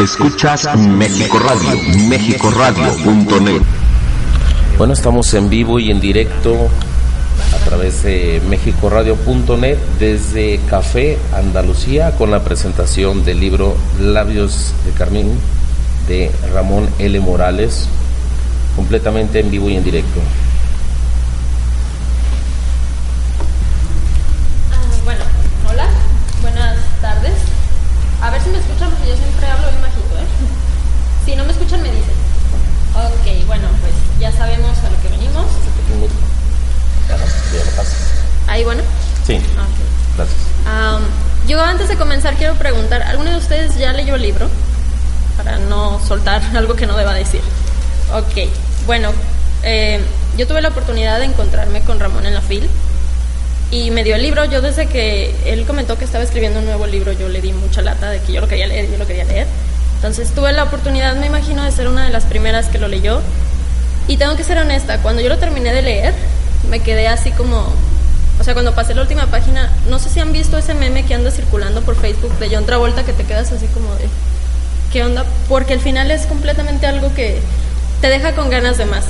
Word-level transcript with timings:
Escuchas 0.00 0.68
México 0.76 1.40
Radio, 1.40 1.76
mexicoradio.net. 2.08 3.62
Bueno, 4.76 4.92
estamos 4.92 5.34
en 5.34 5.50
vivo 5.50 5.80
y 5.80 5.90
en 5.90 5.98
directo 5.98 6.68
a 7.52 7.64
través 7.64 8.04
de 8.04 8.40
mexicoradio.net 8.48 9.76
desde 9.98 10.60
Café 10.70 11.18
Andalucía 11.34 12.12
con 12.12 12.30
la 12.30 12.44
presentación 12.44 13.24
del 13.24 13.40
libro 13.40 13.76
Labios 14.00 14.72
de 14.84 14.92
Carmín 14.92 15.32
de 16.06 16.30
Ramón 16.54 16.88
L. 17.00 17.18
Morales, 17.18 17.88
completamente 18.76 19.40
en 19.40 19.50
vivo 19.50 19.68
y 19.68 19.76
en 19.76 19.82
directo. 19.82 20.20
Sí. 39.28 39.38
Gracias. 40.16 40.38
yo 41.46 41.60
antes 41.60 41.90
de 41.90 41.96
comenzar 41.96 42.34
quiero 42.36 42.54
preguntar, 42.54 43.02
¿alguno 43.02 43.30
de 43.30 43.36
ustedes 43.36 43.76
ya 43.76 43.92
leyó 43.92 44.14
el 44.14 44.22
libro? 44.22 44.48
Para 45.36 45.58
no 45.58 46.00
soltar 46.00 46.40
algo 46.56 46.74
que 46.76 46.86
no 46.86 46.96
deba 46.96 47.12
decir. 47.12 47.42
Ok, 48.14 48.48
bueno, 48.86 49.12
eh, 49.64 50.00
yo 50.38 50.46
tuve 50.46 50.62
la 50.62 50.70
oportunidad 50.70 51.18
de 51.18 51.26
encontrarme 51.26 51.82
con 51.82 52.00
Ramón 52.00 52.24
en 52.24 52.32
la 52.32 52.40
FIL 52.40 52.70
y 53.70 53.90
me 53.90 54.02
dio 54.02 54.16
el 54.16 54.22
libro. 54.22 54.46
Yo 54.46 54.62
desde 54.62 54.86
que 54.86 55.34
él 55.44 55.66
comentó 55.66 55.98
que 55.98 56.06
estaba 56.06 56.24
escribiendo 56.24 56.60
un 56.60 56.64
nuevo 56.64 56.86
libro, 56.86 57.12
yo 57.12 57.28
le 57.28 57.42
di 57.42 57.52
mucha 57.52 57.82
lata 57.82 58.08
de 58.08 58.22
que 58.22 58.32
yo 58.32 58.40
lo 58.40 58.48
quería 58.48 58.66
leer, 58.66 58.90
yo 58.90 58.96
lo 58.96 59.06
quería 59.06 59.24
leer. 59.24 59.46
Entonces 59.96 60.30
tuve 60.30 60.54
la 60.54 60.64
oportunidad, 60.64 61.14
me 61.16 61.26
imagino, 61.26 61.64
de 61.64 61.72
ser 61.72 61.86
una 61.86 62.06
de 62.06 62.10
las 62.10 62.24
primeras 62.24 62.68
que 62.68 62.78
lo 62.78 62.88
leyó. 62.88 63.20
Y 64.06 64.16
tengo 64.16 64.36
que 64.36 64.44
ser 64.44 64.56
honesta, 64.56 65.02
cuando 65.02 65.20
yo 65.20 65.28
lo 65.28 65.36
terminé 65.36 65.74
de 65.74 65.82
leer, 65.82 66.14
me 66.70 66.80
quedé 66.80 67.08
así 67.08 67.30
como 67.32 67.74
o 68.40 68.44
sea, 68.44 68.54
cuando 68.54 68.74
pasé 68.74 68.94
la 68.94 69.02
última 69.02 69.26
página, 69.26 69.70
no 69.88 69.98
sé 69.98 70.10
si 70.10 70.20
han 70.20 70.32
visto 70.32 70.58
ese 70.58 70.74
meme 70.74 71.04
que 71.04 71.14
anda 71.14 71.30
circulando 71.30 71.82
por 71.82 71.96
Facebook 71.96 72.32
de 72.38 72.54
John 72.54 72.66
Travolta 72.66 73.04
que 73.04 73.12
te 73.12 73.24
quedas 73.24 73.50
así 73.50 73.66
como 73.66 73.92
de, 73.94 74.08
¿qué 74.92 75.02
onda? 75.04 75.24
Porque 75.48 75.74
al 75.74 75.80
final 75.80 76.10
es 76.10 76.26
completamente 76.26 76.86
algo 76.86 77.12
que 77.14 77.40
te 78.00 78.08
deja 78.08 78.34
con 78.34 78.48
ganas 78.48 78.78
de 78.78 78.86
más. 78.86 79.04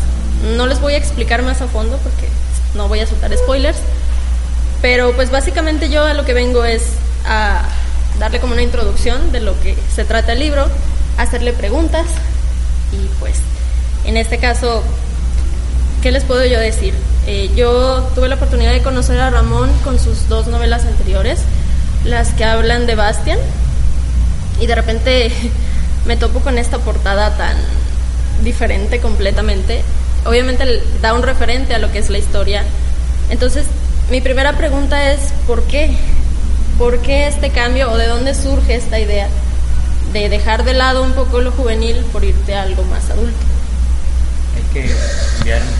No 0.56 0.66
les 0.66 0.80
voy 0.80 0.94
a 0.94 0.96
explicar 0.96 1.42
más 1.42 1.60
a 1.60 1.66
fondo 1.66 1.98
porque 1.98 2.28
no 2.74 2.88
voy 2.88 3.00
a 3.00 3.06
soltar 3.06 3.36
spoilers, 3.36 3.78
pero 4.80 5.12
pues 5.12 5.30
básicamente 5.30 5.90
yo 5.90 6.04
a 6.04 6.14
lo 6.14 6.24
que 6.24 6.32
vengo 6.32 6.64
es 6.64 6.84
a 7.26 7.62
darle 8.18 8.40
como 8.40 8.54
una 8.54 8.62
introducción 8.62 9.30
de 9.30 9.40
lo 9.40 9.60
que 9.60 9.76
se 9.94 10.04
trata 10.04 10.32
el 10.32 10.38
libro, 10.38 10.66
hacerle 11.18 11.52
preguntas 11.52 12.06
y 12.92 13.08
pues 13.20 13.36
en 14.04 14.16
este 14.16 14.38
caso, 14.38 14.82
¿qué 16.02 16.12
les 16.12 16.24
puedo 16.24 16.46
yo 16.46 16.58
decir? 16.58 16.94
Eh, 17.30 17.50
yo 17.54 18.08
tuve 18.14 18.26
la 18.26 18.36
oportunidad 18.36 18.72
de 18.72 18.80
conocer 18.80 19.20
a 19.20 19.28
Ramón 19.28 19.68
con 19.84 19.98
sus 19.98 20.30
dos 20.30 20.46
novelas 20.46 20.86
anteriores, 20.86 21.40
las 22.06 22.32
que 22.32 22.42
hablan 22.42 22.86
de 22.86 22.94
Bastian, 22.94 23.38
y 24.58 24.66
de 24.66 24.74
repente 24.74 25.30
me 26.06 26.16
topo 26.16 26.40
con 26.40 26.56
esta 26.56 26.78
portada 26.78 27.36
tan 27.36 27.54
diferente 28.42 29.00
completamente. 29.00 29.82
Obviamente 30.24 30.82
da 31.02 31.12
un 31.12 31.22
referente 31.22 31.74
a 31.74 31.78
lo 31.78 31.92
que 31.92 31.98
es 31.98 32.08
la 32.08 32.16
historia. 32.16 32.64
Entonces, 33.28 33.66
mi 34.10 34.22
primera 34.22 34.56
pregunta 34.56 35.12
es, 35.12 35.20
¿por 35.46 35.64
qué? 35.64 35.98
¿Por 36.78 37.00
qué 37.00 37.26
este 37.26 37.50
cambio 37.50 37.92
o 37.92 37.98
de 37.98 38.06
dónde 38.06 38.34
surge 38.34 38.74
esta 38.74 38.98
idea 38.98 39.28
de 40.14 40.30
dejar 40.30 40.64
de 40.64 40.72
lado 40.72 41.02
un 41.02 41.12
poco 41.12 41.40
lo 41.40 41.50
juvenil 41.50 41.96
por 42.10 42.24
irte 42.24 42.54
a 42.54 42.62
algo 42.62 42.84
más 42.84 43.10
adulto? 43.10 43.36
Hay 44.56 44.62
que 44.72 44.94
enviar 45.40 45.60
micrófono 45.60 45.77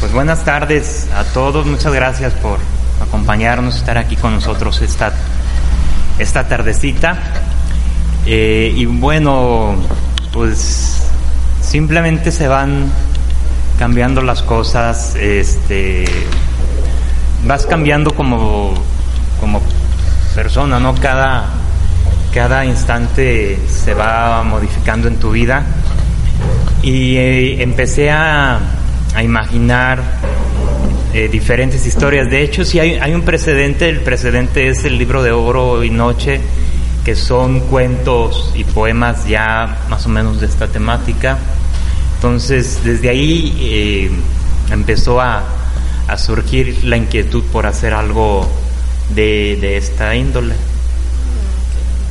pues 0.00 0.12
buenas 0.12 0.44
tardes 0.44 1.08
a 1.14 1.24
todos, 1.24 1.66
muchas 1.66 1.92
gracias 1.92 2.32
por 2.34 2.58
acompañarnos, 3.00 3.76
estar 3.76 3.98
aquí 3.98 4.16
con 4.16 4.34
nosotros 4.34 4.80
esta, 4.82 5.12
esta 6.18 6.48
tardecita. 6.48 7.18
Eh, 8.26 8.72
y 8.74 8.86
bueno, 8.86 9.76
pues 10.32 11.02
simplemente 11.60 12.32
se 12.32 12.48
van 12.48 12.90
cambiando 13.78 14.22
las 14.22 14.42
cosas, 14.42 15.14
este, 15.16 16.04
vas 17.46 17.66
cambiando 17.66 18.14
como, 18.14 18.74
como 19.40 19.60
persona, 20.34 20.80
¿no? 20.80 20.94
Cada, 20.94 21.46
cada 22.32 22.64
instante 22.64 23.58
se 23.68 23.94
va 23.94 24.42
modificando 24.42 25.08
en 25.08 25.16
tu 25.16 25.32
vida. 25.32 25.64
Y 26.82 27.16
eh, 27.16 27.62
empecé 27.62 28.10
a 28.10 28.58
a 29.14 29.22
imaginar 29.22 30.02
eh, 31.12 31.28
diferentes 31.28 31.86
historias. 31.86 32.28
De 32.28 32.42
hecho, 32.42 32.64
si 32.64 32.80
hay, 32.80 32.94
hay 32.94 33.14
un 33.14 33.22
precedente, 33.22 33.88
el 33.88 34.00
precedente 34.00 34.68
es 34.68 34.84
el 34.84 34.98
libro 34.98 35.22
de 35.22 35.30
Oro 35.30 35.84
y 35.84 35.90
Noche, 35.90 36.40
que 37.04 37.14
son 37.14 37.60
cuentos 37.60 38.50
y 38.54 38.64
poemas 38.64 39.28
ya 39.28 39.78
más 39.88 40.06
o 40.06 40.08
menos 40.08 40.40
de 40.40 40.46
esta 40.46 40.66
temática. 40.66 41.38
Entonces, 42.16 42.80
desde 42.82 43.10
ahí 43.10 43.56
eh, 43.60 44.10
empezó 44.72 45.20
a, 45.20 45.44
a, 46.08 46.18
surgir 46.18 46.82
la 46.84 46.96
inquietud 46.96 47.44
por 47.52 47.66
hacer 47.66 47.94
algo 47.94 48.48
de, 49.10 49.58
de 49.60 49.76
esta 49.76 50.16
índole. 50.16 50.54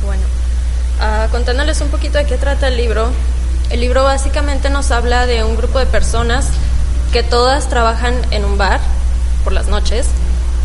Bueno, 0.04 0.22
uh, 1.00 1.30
contándoles 1.30 1.80
un 1.80 1.88
poquito 1.88 2.16
de 2.18 2.26
qué 2.26 2.36
trata 2.36 2.68
el 2.68 2.76
libro, 2.76 3.10
el 3.70 3.80
libro 3.80 4.04
básicamente 4.04 4.70
nos 4.70 4.90
habla 4.92 5.26
de 5.26 5.42
un 5.42 5.56
grupo 5.56 5.78
de 5.78 5.86
personas 5.86 6.48
que 7.14 7.22
todas 7.22 7.68
trabajan 7.68 8.12
en 8.32 8.44
un 8.44 8.58
bar 8.58 8.80
por 9.44 9.52
las 9.52 9.68
noches. 9.68 10.08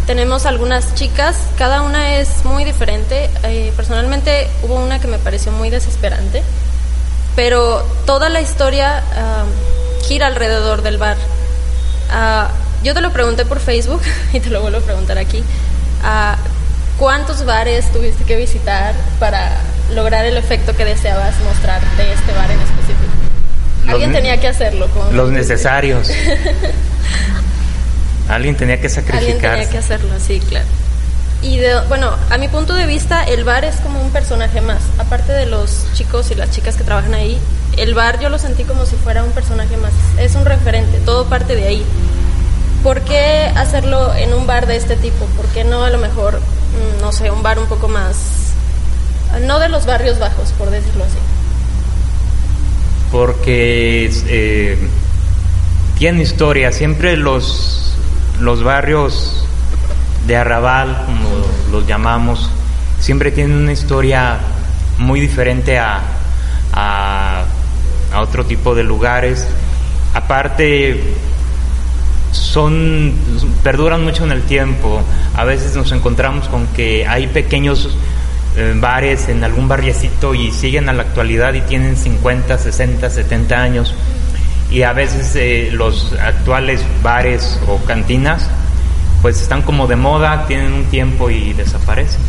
Tenemos 0.07 0.47
algunas 0.47 0.95
chicas, 0.95 1.37
cada 1.59 1.83
una 1.83 2.15
es 2.15 2.43
muy 2.43 2.65
diferente. 2.65 3.29
Eh, 3.43 3.71
personalmente 3.75 4.49
hubo 4.63 4.73
una 4.83 4.99
que 4.99 5.05
me 5.05 5.19
pareció 5.19 5.51
muy 5.51 5.69
desesperante, 5.69 6.41
pero 7.35 7.85
toda 8.07 8.29
la 8.29 8.41
historia 8.41 9.03
gira 10.07 10.25
alrededor 10.25 10.81
del 10.81 10.97
bar. 10.97 11.17
Ah, 12.09 12.49
yo 12.83 12.95
te 12.95 13.01
lo 13.01 13.13
pregunté 13.13 13.45
por 13.45 13.59
Facebook 13.59 14.01
y 14.33 14.39
te 14.39 14.49
lo 14.49 14.61
vuelvo 14.61 14.79
a 14.79 14.81
preguntar 14.81 15.19
aquí. 15.19 15.43
Ah, 16.03 16.35
¿Cuántos 16.97 17.45
bares 17.45 17.91
tuviste 17.91 18.23
que 18.23 18.35
visitar 18.37 18.95
para 19.19 19.51
lograr 19.93 20.25
el 20.25 20.35
efecto 20.35 20.75
que 20.75 20.83
deseabas 20.83 21.35
mostrar 21.41 21.79
de 21.95 22.11
este 22.11 22.33
bar 22.33 22.49
en 22.49 22.59
específico? 22.59 22.78
Alguien 23.93 24.11
tenía 24.11 24.39
que 24.39 24.47
hacerlo. 24.47 24.87
los 25.11 25.31
necesarios. 25.31 26.09
Alguien 28.29 28.55
tenía 28.55 28.79
que 28.79 28.89
sacrificar. 28.89 29.23
Alguien 29.23 29.41
tenía 29.41 29.69
que 29.69 29.77
hacerlo, 29.79 30.13
sí, 30.19 30.39
claro. 30.39 30.67
Y 31.41 31.57
de, 31.57 31.79
bueno, 31.87 32.11
a 32.29 32.37
mi 32.37 32.47
punto 32.49 32.75
de 32.75 32.85
vista, 32.85 33.23
el 33.23 33.43
bar 33.43 33.65
es 33.65 33.77
como 33.77 34.01
un 34.01 34.11
personaje 34.11 34.61
más. 34.61 34.81
Aparte 34.99 35.31
de 35.31 35.45
los 35.47 35.87
chicos 35.93 36.29
y 36.31 36.35
las 36.35 36.51
chicas 36.51 36.75
que 36.75 36.83
trabajan 36.83 37.13
ahí, 37.15 37.39
el 37.77 37.95
bar 37.95 38.19
yo 38.19 38.29
lo 38.29 38.37
sentí 38.37 38.65
como 38.65 38.85
si 38.85 38.95
fuera 38.97 39.23
un 39.23 39.31
personaje 39.31 39.75
más. 39.77 39.93
Es 40.19 40.35
un 40.35 40.45
referente, 40.45 40.99
todo 40.99 41.25
parte 41.25 41.55
de 41.55 41.65
ahí. 41.65 41.83
¿Por 42.83 43.01
qué 43.01 43.51
hacerlo 43.55 44.13
en 44.13 44.33
un 44.33 44.45
bar 44.45 44.67
de 44.67 44.75
este 44.75 44.95
tipo? 44.95 45.25
¿Por 45.37 45.45
qué 45.47 45.63
no 45.63 45.83
a 45.83 45.89
lo 45.89 45.97
mejor, 45.97 46.39
mm, 46.39 47.01
no 47.01 47.11
sé, 47.11 47.31
un 47.31 47.41
bar 47.41 47.57
un 47.57 47.67
poco 47.67 47.87
más... 47.87 48.15
No 49.41 49.59
de 49.59 49.69
los 49.69 49.85
barrios 49.85 50.19
bajos, 50.19 50.51
por 50.57 50.69
decirlo 50.69 51.03
así 51.03 51.17
porque 53.11 54.11
eh, 54.27 54.77
tiene 55.97 56.21
historia. 56.21 56.71
Siempre 56.71 57.17
los, 57.17 57.95
los 58.39 58.63
barrios 58.63 59.45
de 60.27 60.35
arrabal, 60.35 61.03
como 61.05 61.29
los 61.71 61.87
llamamos, 61.87 62.49
siempre 62.99 63.31
tienen 63.31 63.57
una 63.57 63.71
historia 63.71 64.39
muy 64.97 65.19
diferente 65.19 65.77
a, 65.79 66.01
a, 66.73 67.45
otro 68.17 68.45
tipo 68.45 68.75
de 68.75 68.83
lugares. 68.83 69.47
Aparte, 70.13 71.15
son 72.31 73.13
perduran 73.63 74.03
mucho 74.03 74.23
en 74.23 74.31
el 74.31 74.43
tiempo. 74.43 75.01
A 75.35 75.43
veces 75.45 75.75
nos 75.75 75.91
encontramos 75.91 76.47
con 76.47 76.67
que 76.67 77.07
hay 77.07 77.27
pequeños 77.27 77.89
bares 78.75 79.29
en 79.29 79.43
algún 79.43 79.67
barriecito 79.67 80.33
y 80.33 80.51
siguen 80.51 80.89
a 80.89 80.93
la 80.93 81.03
actualidad 81.03 81.53
y 81.53 81.61
tienen 81.61 81.95
50, 81.95 82.57
60, 82.57 83.09
70 83.09 83.61
años. 83.61 83.95
Y 84.71 84.83
a 84.83 84.93
veces 84.93 85.35
eh, 85.35 85.69
los 85.71 86.13
actuales 86.13 86.83
bares 87.01 87.59
o 87.67 87.77
cantinas 87.85 88.47
pues 89.21 89.41
están 89.41 89.61
como 89.61 89.87
de 89.87 89.95
moda, 89.95 90.45
tienen 90.47 90.73
un 90.73 90.85
tiempo 90.85 91.29
y 91.29 91.53
desaparecen. 91.53 92.21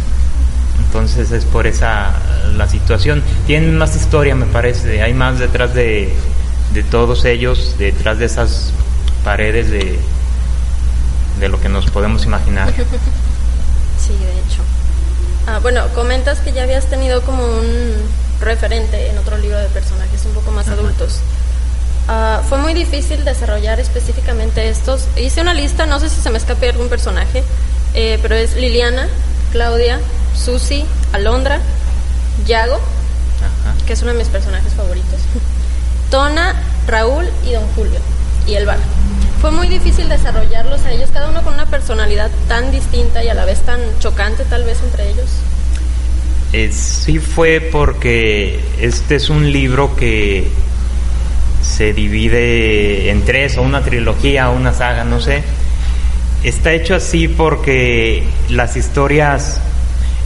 Entonces 0.86 1.30
es 1.30 1.44
por 1.44 1.66
esa 1.66 2.12
la 2.56 2.68
situación. 2.68 3.22
Tienen 3.46 3.78
más 3.78 3.94
historia, 3.94 4.34
me 4.34 4.46
parece. 4.46 5.02
Hay 5.02 5.14
más 5.14 5.38
detrás 5.38 5.74
de, 5.74 6.12
de 6.74 6.82
todos 6.82 7.24
ellos, 7.24 7.76
detrás 7.78 8.18
de 8.18 8.24
esas 8.24 8.72
paredes 9.24 9.70
de, 9.70 9.98
de 11.38 11.48
lo 11.48 11.60
que 11.60 11.68
nos 11.68 11.90
podemos 11.90 12.24
imaginar. 12.24 12.72
Sí, 14.00 14.14
de 14.14 14.30
hecho. 14.30 14.62
Ah, 15.50 15.58
bueno, 15.58 15.82
comentas 15.96 16.38
que 16.38 16.52
ya 16.52 16.62
habías 16.62 16.86
tenido 16.86 17.22
como 17.22 17.44
un 17.44 17.92
referente 18.40 19.10
en 19.10 19.18
otro 19.18 19.36
libro 19.36 19.58
de 19.58 19.66
personajes 19.66 20.24
un 20.24 20.32
poco 20.32 20.52
más 20.52 20.68
adultos. 20.68 21.18
Ah, 22.06 22.40
fue 22.48 22.58
muy 22.58 22.72
difícil 22.72 23.24
desarrollar 23.24 23.80
específicamente 23.80 24.68
estos. 24.68 25.08
Hice 25.16 25.40
una 25.40 25.52
lista, 25.52 25.86
no 25.86 25.98
sé 25.98 26.08
si 26.08 26.20
se 26.20 26.30
me 26.30 26.38
escape 26.38 26.68
algún 26.68 26.88
personaje, 26.88 27.42
eh, 27.94 28.20
pero 28.22 28.36
es 28.36 28.54
Liliana, 28.54 29.08
Claudia, 29.50 29.98
Susi, 30.36 30.86
Alondra, 31.12 31.58
Yago, 32.46 32.78
que 33.88 33.94
es 33.94 34.02
uno 34.02 34.12
de 34.12 34.18
mis 34.18 34.28
personajes 34.28 34.72
favoritos, 34.74 35.18
Tona, 36.12 36.62
Raúl 36.86 37.28
y 37.44 37.54
Don 37.54 37.66
Julio, 37.74 37.98
y 38.46 38.54
el 38.54 38.66
bar. 38.66 38.78
Fue 39.40 39.50
muy 39.50 39.68
difícil 39.68 40.08
desarrollarlos 40.08 40.84
a 40.84 40.92
ellos, 40.92 41.08
cada 41.12 41.30
uno 41.30 41.42
con 41.42 41.54
una 41.54 41.64
personalidad 41.64 42.30
tan 42.46 42.70
distinta 42.70 43.24
y 43.24 43.28
a 43.28 43.34
la 43.34 43.46
vez 43.46 43.60
tan 43.60 43.80
chocante 43.98 44.44
tal 44.44 44.64
vez 44.64 44.78
entre 44.82 45.08
ellos. 45.10 45.30
Eh, 46.52 46.70
sí 46.72 47.18
fue 47.18 47.60
porque 47.60 48.60
este 48.80 49.14
es 49.14 49.30
un 49.30 49.50
libro 49.50 49.96
que 49.96 50.48
se 51.62 51.94
divide 51.94 53.10
en 53.10 53.24
tres, 53.24 53.56
o 53.56 53.62
una 53.62 53.82
trilogía, 53.82 54.50
o 54.50 54.56
una 54.56 54.74
saga, 54.74 55.04
no 55.04 55.20
sé. 55.20 55.42
Está 56.42 56.72
hecho 56.72 56.94
así 56.94 57.28
porque 57.28 58.24
las 58.50 58.76
historias, 58.76 59.58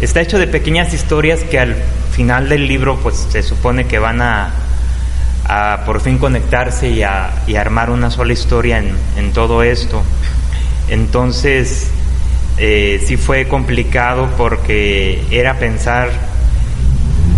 está 0.00 0.22
hecho 0.22 0.38
de 0.38 0.48
pequeñas 0.48 0.92
historias 0.92 1.40
que 1.42 1.60
al 1.60 1.76
final 2.12 2.48
del 2.48 2.66
libro 2.66 2.98
pues 3.00 3.26
se 3.30 3.42
supone 3.42 3.86
que 3.86 3.98
van 3.98 4.22
a 4.22 4.63
a 5.54 5.84
por 5.84 6.00
fin 6.00 6.18
conectarse 6.18 6.88
y 6.88 7.02
a, 7.04 7.30
armar 7.56 7.90
una 7.90 8.10
sola 8.10 8.32
historia 8.32 8.78
en, 9.16 9.32
todo 9.32 9.62
esto. 9.62 10.02
Entonces, 10.88 11.90
eh, 12.58 13.00
sí 13.06 13.16
fue 13.16 13.46
complicado 13.46 14.30
porque 14.36 15.24
era 15.30 15.58
pensar, 15.60 16.10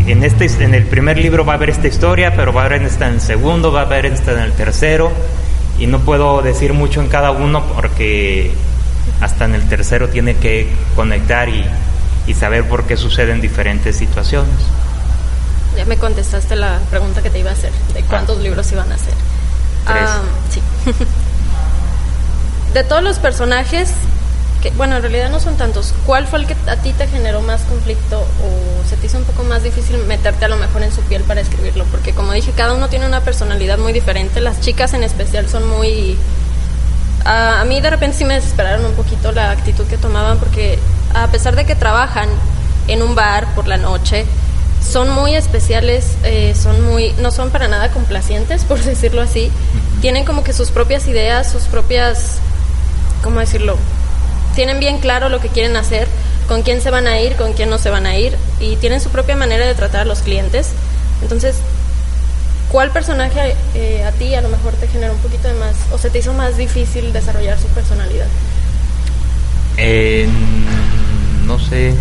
en, 0.06 0.24
este, 0.24 0.46
en 0.64 0.74
el 0.74 0.84
primer 0.84 1.18
libro 1.18 1.44
va 1.44 1.54
a 1.54 1.56
haber 1.56 1.68
esta 1.68 1.88
historia, 1.88 2.34
pero 2.34 2.54
va 2.54 2.62
a 2.62 2.64
haber 2.66 2.82
esta 2.82 3.06
en 3.08 3.14
el 3.14 3.20
segundo, 3.20 3.70
va 3.70 3.80
a 3.80 3.84
haber 3.84 4.06
esta 4.06 4.32
en 4.32 4.38
el 4.38 4.52
tercero, 4.52 5.12
y 5.78 5.86
no 5.86 6.00
puedo 6.00 6.40
decir 6.40 6.72
mucho 6.72 7.02
en 7.02 7.08
cada 7.08 7.32
uno 7.32 7.66
porque 7.74 8.50
hasta 9.20 9.44
en 9.44 9.54
el 9.54 9.68
tercero 9.68 10.08
tiene 10.08 10.36
que 10.36 10.68
conectar 10.94 11.50
y, 11.50 11.66
y 12.26 12.32
saber 12.32 12.64
por 12.64 12.84
qué 12.84 12.96
suceden 12.96 13.42
diferentes 13.42 13.96
situaciones. 13.96 14.54
Ya 15.76 15.84
me 15.84 15.98
contestaste 15.98 16.56
la 16.56 16.78
pregunta 16.90 17.22
que 17.22 17.30
te 17.30 17.38
iba 17.38 17.50
a 17.50 17.52
hacer, 17.52 17.72
de 17.92 18.02
cuántos 18.02 18.38
libros 18.38 18.70
iban 18.72 18.90
a 18.90 18.94
hacer. 18.94 19.12
Ah, 19.86 20.22
sí. 20.50 20.60
de 22.74 22.84
todos 22.84 23.02
los 23.02 23.18
personajes, 23.18 23.90
que, 24.62 24.70
bueno, 24.70 24.96
en 24.96 25.02
realidad 25.02 25.30
no 25.30 25.38
son 25.38 25.56
tantos, 25.56 25.94
¿cuál 26.06 26.26
fue 26.26 26.40
el 26.40 26.46
que 26.46 26.56
a 26.68 26.76
ti 26.76 26.92
te 26.92 27.06
generó 27.08 27.42
más 27.42 27.62
conflicto 27.62 28.20
o 28.20 28.88
se 28.88 28.96
te 28.96 29.06
hizo 29.06 29.18
un 29.18 29.24
poco 29.24 29.44
más 29.44 29.62
difícil 29.62 29.98
meterte 30.04 30.46
a 30.46 30.48
lo 30.48 30.56
mejor 30.56 30.82
en 30.82 30.92
su 30.92 31.02
piel 31.02 31.22
para 31.22 31.40
escribirlo? 31.40 31.84
Porque 31.90 32.12
como 32.12 32.32
dije, 32.32 32.52
cada 32.56 32.72
uno 32.74 32.88
tiene 32.88 33.06
una 33.06 33.20
personalidad 33.20 33.78
muy 33.78 33.92
diferente, 33.92 34.40
las 34.40 34.60
chicas 34.60 34.94
en 34.94 35.04
especial 35.04 35.48
son 35.48 35.68
muy... 35.68 36.16
a 37.24 37.64
mí 37.66 37.80
de 37.80 37.90
repente 37.90 38.16
sí 38.16 38.24
me 38.24 38.34
desesperaron 38.34 38.84
un 38.84 38.92
poquito 38.92 39.30
la 39.32 39.50
actitud 39.50 39.86
que 39.86 39.98
tomaban 39.98 40.38
porque 40.38 40.78
a 41.14 41.28
pesar 41.28 41.54
de 41.54 41.64
que 41.66 41.74
trabajan 41.74 42.28
en 42.88 43.02
un 43.02 43.14
bar 43.14 43.54
por 43.54 43.68
la 43.68 43.76
noche, 43.76 44.26
son 44.86 45.10
muy 45.10 45.34
especiales, 45.34 46.16
eh, 46.24 46.54
son 46.54 46.80
muy, 46.84 47.12
no 47.20 47.30
son 47.30 47.50
para 47.50 47.68
nada 47.68 47.90
complacientes, 47.90 48.64
por 48.68 48.82
decirlo 48.82 49.20
así. 49.20 49.50
Tienen 50.00 50.24
como 50.24 50.44
que 50.44 50.52
sus 50.52 50.70
propias 50.70 51.06
ideas, 51.08 51.50
sus 51.50 51.64
propias, 51.64 52.38
¿cómo 53.22 53.40
decirlo? 53.40 53.76
Tienen 54.54 54.80
bien 54.80 54.98
claro 54.98 55.28
lo 55.28 55.40
que 55.40 55.48
quieren 55.48 55.76
hacer, 55.76 56.08
con 56.48 56.62
quién 56.62 56.80
se 56.80 56.90
van 56.90 57.06
a 57.06 57.20
ir, 57.20 57.36
con 57.36 57.52
quién 57.52 57.68
no 57.68 57.78
se 57.78 57.90
van 57.90 58.06
a 58.06 58.16
ir, 58.16 58.36
y 58.60 58.76
tienen 58.76 59.00
su 59.00 59.10
propia 59.10 59.36
manera 59.36 59.66
de 59.66 59.74
tratar 59.74 60.02
a 60.02 60.04
los 60.04 60.20
clientes. 60.20 60.68
Entonces, 61.22 61.56
¿cuál 62.70 62.90
personaje 62.90 63.54
eh, 63.74 64.04
a 64.04 64.12
ti 64.12 64.34
a 64.34 64.40
lo 64.40 64.48
mejor 64.48 64.72
te 64.74 64.86
generó 64.88 65.12
un 65.12 65.18
poquito 65.18 65.48
de 65.48 65.54
más, 65.54 65.74
o 65.92 65.98
se 65.98 66.10
te 66.10 66.20
hizo 66.20 66.32
más 66.32 66.56
difícil 66.56 67.12
desarrollar 67.12 67.58
su 67.58 67.66
personalidad? 67.68 68.28
no 71.46 71.58
sé. 71.58 71.94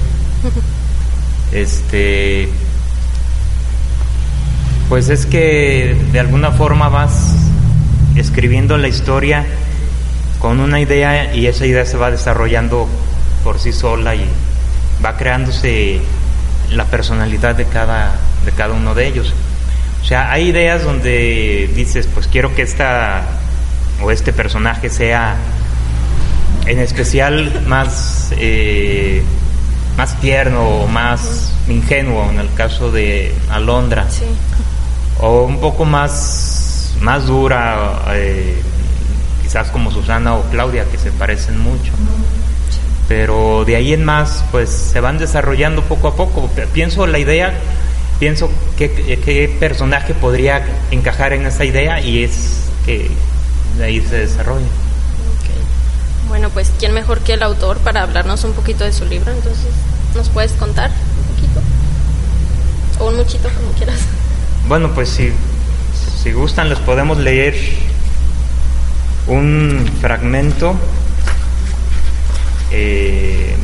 este 1.51 2.49
pues 4.89 5.09
es 5.09 5.25
que 5.25 5.95
de 6.11 6.19
alguna 6.19 6.51
forma 6.51 6.89
vas 6.89 7.35
escribiendo 8.15 8.77
la 8.77 8.87
historia 8.87 9.45
con 10.39 10.59
una 10.59 10.79
idea 10.79 11.33
y 11.33 11.47
esa 11.47 11.65
idea 11.65 11.85
se 11.85 11.97
va 11.97 12.11
desarrollando 12.11 12.87
por 13.43 13.59
sí 13.59 13.73
sola 13.73 14.15
y 14.15 14.25
va 15.03 15.17
creándose 15.17 15.99
la 16.71 16.85
personalidad 16.85 17.55
de 17.55 17.65
cada, 17.65 18.15
de 18.45 18.51
cada 18.51 18.73
uno 18.73 18.93
de 18.93 19.07
ellos. 19.07 19.33
O 20.01 20.05
sea, 20.05 20.31
hay 20.31 20.49
ideas 20.49 20.83
donde 20.83 21.69
dices, 21.75 22.07
pues 22.13 22.27
quiero 22.27 22.53
que 22.53 22.61
esta 22.61 23.23
o 24.03 24.11
este 24.11 24.33
personaje 24.33 24.89
sea 24.89 25.35
en 26.67 26.79
especial 26.79 27.63
más, 27.65 28.31
eh, 28.37 29.23
más 29.97 30.19
tierno 30.19 30.61
o 30.61 30.87
más 30.87 31.53
ingenuo, 31.67 32.29
en 32.29 32.39
el 32.39 32.53
caso 32.53 32.91
de 32.91 33.33
Alondra. 33.49 34.05
Sí 34.09 34.25
o 35.19 35.43
un 35.43 35.59
poco 35.59 35.85
más, 35.85 36.93
más 37.01 37.25
dura, 37.25 38.03
eh, 38.09 38.61
quizás 39.41 39.69
como 39.69 39.91
Susana 39.91 40.35
o 40.35 40.43
Claudia, 40.49 40.85
que 40.85 40.97
se 40.97 41.11
parecen 41.11 41.59
mucho. 41.59 41.91
Pero 43.07 43.63
de 43.65 43.75
ahí 43.75 43.93
en 43.93 44.03
más, 44.03 44.43
pues 44.51 44.69
se 44.69 44.99
van 44.99 45.17
desarrollando 45.17 45.83
poco 45.83 46.07
a 46.07 46.15
poco. 46.15 46.49
Pienso 46.73 47.05
la 47.05 47.19
idea, 47.19 47.53
pienso 48.19 48.49
qué, 48.77 48.91
qué 49.23 49.55
personaje 49.59 50.13
podría 50.13 50.65
encajar 50.91 51.33
en 51.33 51.45
esa 51.45 51.65
idea 51.65 52.01
y 52.01 52.23
es 52.23 52.69
que 52.85 53.11
de 53.77 53.83
ahí 53.83 54.01
se 54.01 54.17
desarrolla. 54.17 54.65
Bueno, 56.27 56.49
pues 56.49 56.71
¿quién 56.79 56.93
mejor 56.93 57.19
que 57.19 57.33
el 57.33 57.43
autor 57.43 57.77
para 57.77 58.01
hablarnos 58.01 58.43
un 58.43 58.53
poquito 58.53 58.83
de 58.83 58.91
su 58.91 59.05
libro? 59.05 59.31
Entonces, 59.31 59.67
¿nos 60.15 60.29
puedes 60.29 60.53
contar 60.53 60.89
un 60.89 61.35
poquito? 61.35 61.61
O 62.99 63.07
un 63.09 63.17
muchito, 63.17 63.47
como 63.49 63.71
quieras. 63.73 63.99
Bueno, 64.67 64.91
pues 64.95 65.09
si, 65.09 65.31
si 66.23 66.31
gustan 66.31 66.69
les 66.69 66.79
podemos 66.79 67.19
leer 67.19 67.53
un 69.27 69.87
fragmento. 70.01 70.75
Eh, 72.71 73.55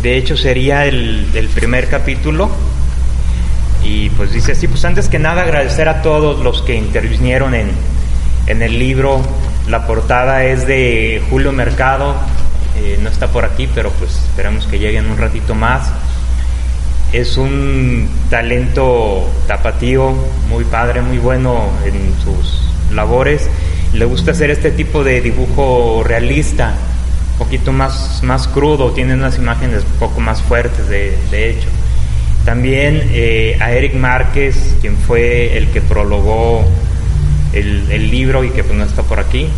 de 0.00 0.16
hecho 0.16 0.36
sería 0.36 0.86
el, 0.86 1.28
el, 1.34 1.48
primer 1.48 1.88
capítulo 1.88 2.50
y 3.84 4.10
pues 4.10 4.32
dice 4.32 4.52
así, 4.52 4.68
pues 4.68 4.84
antes 4.84 5.08
que 5.08 5.18
nada 5.18 5.42
agradecer 5.42 5.88
a 5.88 6.00
todos 6.00 6.38
los 6.38 6.62
que 6.62 6.76
intervinieron 6.76 7.54
en, 7.54 7.72
en 8.46 8.62
el 8.62 8.78
libro. 8.78 9.20
La 9.68 9.88
portada 9.88 10.44
es 10.44 10.68
de 10.68 11.20
Julio 11.30 11.50
Mercado, 11.50 12.14
eh, 12.76 12.98
no 13.02 13.08
está 13.08 13.26
por 13.26 13.44
aquí, 13.44 13.68
pero 13.74 13.90
pues 13.90 14.16
esperamos 14.16 14.66
que 14.66 14.78
lleguen 14.78 15.10
un 15.10 15.18
ratito 15.18 15.56
más 15.56 15.90
es 17.12 17.36
un 17.36 18.08
talento 18.30 19.30
tapatío, 19.46 20.14
muy 20.48 20.64
padre, 20.64 21.02
muy 21.02 21.18
bueno 21.18 21.68
en 21.84 22.14
sus 22.24 22.62
labores. 22.92 23.50
Le 23.92 24.06
gusta 24.06 24.30
hacer 24.30 24.50
este 24.50 24.70
tipo 24.70 25.04
de 25.04 25.20
dibujo 25.20 26.02
realista, 26.04 26.74
un 27.32 27.38
poquito 27.38 27.72
más, 27.72 28.22
más 28.22 28.48
crudo, 28.48 28.92
tiene 28.92 29.14
unas 29.14 29.36
imágenes 29.36 29.84
un 29.84 29.98
poco 29.98 30.20
más 30.20 30.40
fuertes 30.40 30.88
de, 30.88 31.50
hecho. 31.50 31.68
También 32.46 33.02
eh, 33.12 33.58
a 33.60 33.72
Eric 33.72 33.94
Márquez, 33.94 34.74
quien 34.80 34.96
fue 34.96 35.56
el 35.58 35.68
que 35.68 35.82
prologó 35.82 36.64
el, 37.52 38.10
libro 38.10 38.42
y 38.42 38.50
que 38.50 38.64
pues 38.64 38.76
no 38.76 38.84
está 38.84 39.02
por 39.02 39.20
aquí, 39.20 39.48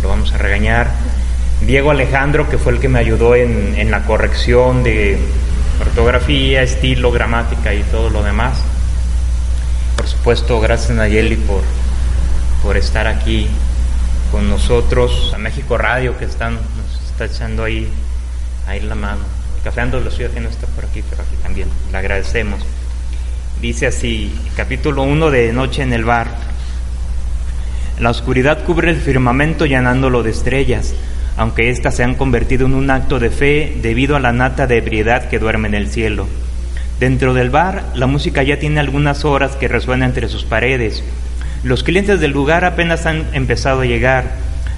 lo 0.00 0.08
vamos 0.08 0.32
a 0.32 0.38
regañar. 0.38 0.90
Diego 1.66 1.90
Alejandro, 1.90 2.48
que 2.48 2.58
fue 2.58 2.72
el 2.72 2.78
que 2.78 2.88
me 2.88 3.00
ayudó 3.00 3.34
en, 3.34 3.74
en 3.76 3.90
la 3.90 4.04
corrección 4.04 4.84
de, 4.84 5.18
ortografía, 5.80 6.62
estilo, 6.62 7.10
gramática 7.10 7.74
y 7.74 7.82
todo 7.84 8.10
lo 8.10 8.22
demás. 8.22 8.58
Por 9.96 10.06
supuesto, 10.06 10.60
gracias 10.60 10.90
Nayeli 10.90 11.36
por, 11.36 11.62
por 12.62 12.76
estar 12.76 13.06
aquí 13.06 13.48
con 14.30 14.48
nosotros, 14.48 15.32
a 15.34 15.38
México 15.38 15.78
Radio 15.78 16.18
que 16.18 16.24
están, 16.24 16.54
nos 16.54 17.10
está 17.10 17.26
echando 17.26 17.64
ahí, 17.64 17.88
ahí 18.66 18.80
la 18.80 18.94
mano. 18.94 19.22
El 19.56 19.62
Café 19.62 19.80
Andalucía 19.82 20.28
que 20.28 20.40
no 20.40 20.48
está 20.48 20.66
por 20.68 20.84
aquí, 20.84 21.02
pero 21.08 21.22
aquí 21.22 21.36
también, 21.42 21.68
le 21.90 21.98
agradecemos. 21.98 22.60
Dice 23.60 23.86
así, 23.86 24.34
capítulo 24.56 25.02
1 25.02 25.30
de 25.30 25.52
Noche 25.52 25.82
en 25.82 25.92
el 25.92 26.04
Bar. 26.04 26.28
La 27.98 28.10
oscuridad 28.10 28.64
cubre 28.64 28.90
el 28.90 29.00
firmamento 29.00 29.64
llenándolo 29.64 30.22
de 30.22 30.30
estrellas 30.30 30.92
aunque 31.36 31.70
éstas 31.70 31.96
se 31.96 32.04
han 32.04 32.14
convertido 32.14 32.66
en 32.66 32.74
un 32.74 32.90
acto 32.90 33.18
de 33.18 33.30
fe 33.30 33.76
debido 33.82 34.16
a 34.16 34.20
la 34.20 34.32
nata 34.32 34.66
de 34.66 34.78
ebriedad 34.78 35.28
que 35.28 35.38
duerme 35.38 35.68
en 35.68 35.74
el 35.74 35.88
cielo. 35.88 36.26
Dentro 36.98 37.34
del 37.34 37.50
bar, 37.50 37.84
la 37.94 38.06
música 38.06 38.42
ya 38.42 38.58
tiene 38.58 38.80
algunas 38.80 39.24
horas 39.24 39.54
que 39.56 39.68
resuena 39.68 40.06
entre 40.06 40.28
sus 40.28 40.44
paredes. 40.44 41.04
Los 41.62 41.82
clientes 41.82 42.20
del 42.20 42.30
lugar 42.30 42.64
apenas 42.64 43.04
han 43.04 43.26
empezado 43.34 43.82
a 43.82 43.86
llegar. 43.86 44.24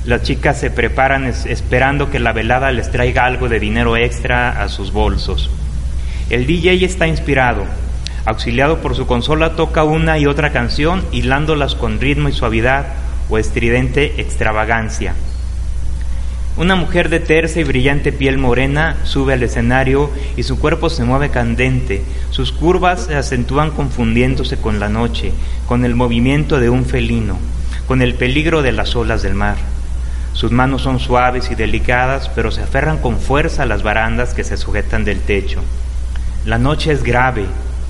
Las 0.05 0.23
chicas 0.23 0.59
se 0.59 0.71
preparan 0.71 1.27
esperando 1.27 2.11
que 2.11 2.19
la 2.19 2.33
velada 2.33 2.73
les 2.73 2.91
traiga 2.91 3.25
algo 3.25 3.49
de 3.49 3.61
dinero 3.61 3.97
extra 3.97 4.63
a 4.63 4.69
sus 4.69 4.93
bolsos. 4.93 5.51
El 6.29 6.47
DJ 6.47 6.85
está 6.85 7.07
inspirado. 7.07 7.65
Auxiliado 8.25 8.79
por 8.79 8.97
su 8.97 9.07
consola, 9.07 9.55
toca 9.55 9.85
una 9.85 10.19
y 10.19 10.27
otra 10.27 10.51
canción, 10.51 11.05
hilándolas 11.13 11.75
con 11.75 12.01
ritmo 12.01 12.29
y 12.29 12.33
suavidad 12.33 12.87
o 13.31 13.39
estridente 13.39 14.21
extravagancia. 14.21 15.15
Una 16.59 16.75
mujer 16.75 17.09
de 17.09 17.21
tersa 17.21 17.61
y 17.61 17.63
brillante 17.63 18.11
piel 18.11 18.37
morena 18.37 18.97
sube 19.05 19.35
al 19.35 19.45
escenario 19.45 20.11
y 20.37 20.43
su 20.43 20.59
cuerpo 20.59 20.91
se 20.91 21.05
mueve 21.05 21.31
candente. 21.31 22.03
Sus 22.31 22.51
curvas 22.51 23.05
se 23.05 23.15
acentúan 23.15 23.71
confundiéndose 23.71 24.57
con 24.57 24.81
la 24.81 24.89
noche, 24.89 25.33
con 25.69 25.85
el 25.85 25.95
movimiento 25.95 26.59
de 26.59 26.69
un 26.69 26.85
felino, 26.85 27.39
con 27.87 28.03
el 28.03 28.15
peligro 28.15 28.63
de 28.63 28.73
las 28.73 28.97
olas 28.97 29.23
del 29.23 29.35
mar. 29.35 29.55
Sus 30.33 30.51
manos 30.51 30.83
son 30.83 30.99
suaves 30.99 31.49
y 31.53 31.55
delicadas, 31.55 32.29
pero 32.35 32.51
se 32.51 32.63
aferran 32.63 32.99
con 32.99 33.21
fuerza 33.21 33.63
a 33.63 33.67
las 33.67 33.85
barandas 33.85 34.35
que 34.35 34.43
se 34.43 34.57
sujetan 34.57 35.05
del 35.05 35.21
techo. 35.21 35.63
La 36.45 36.59
noche 36.59 36.91
es 36.91 37.05
grave, 37.05 37.47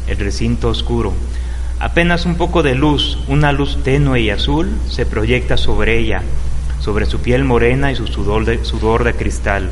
el 0.08 0.18
recinto 0.18 0.68
oscuro. 0.68 1.14
Apenas 1.80 2.26
un 2.26 2.34
poco 2.34 2.62
de 2.62 2.75
luz, 2.75 3.18
una 3.28 3.50
luz 3.50 3.82
tenue 3.82 4.20
y 4.20 4.28
azul, 4.28 4.68
se 4.90 5.06
proyecta 5.06 5.56
sobre 5.56 5.96
ella, 5.96 6.20
sobre 6.80 7.06
su 7.06 7.20
piel 7.20 7.44
morena 7.44 7.90
y 7.92 7.97
su 7.97 8.06
sudor 8.06 8.44
de, 8.44 9.14
cristal. 9.14 9.70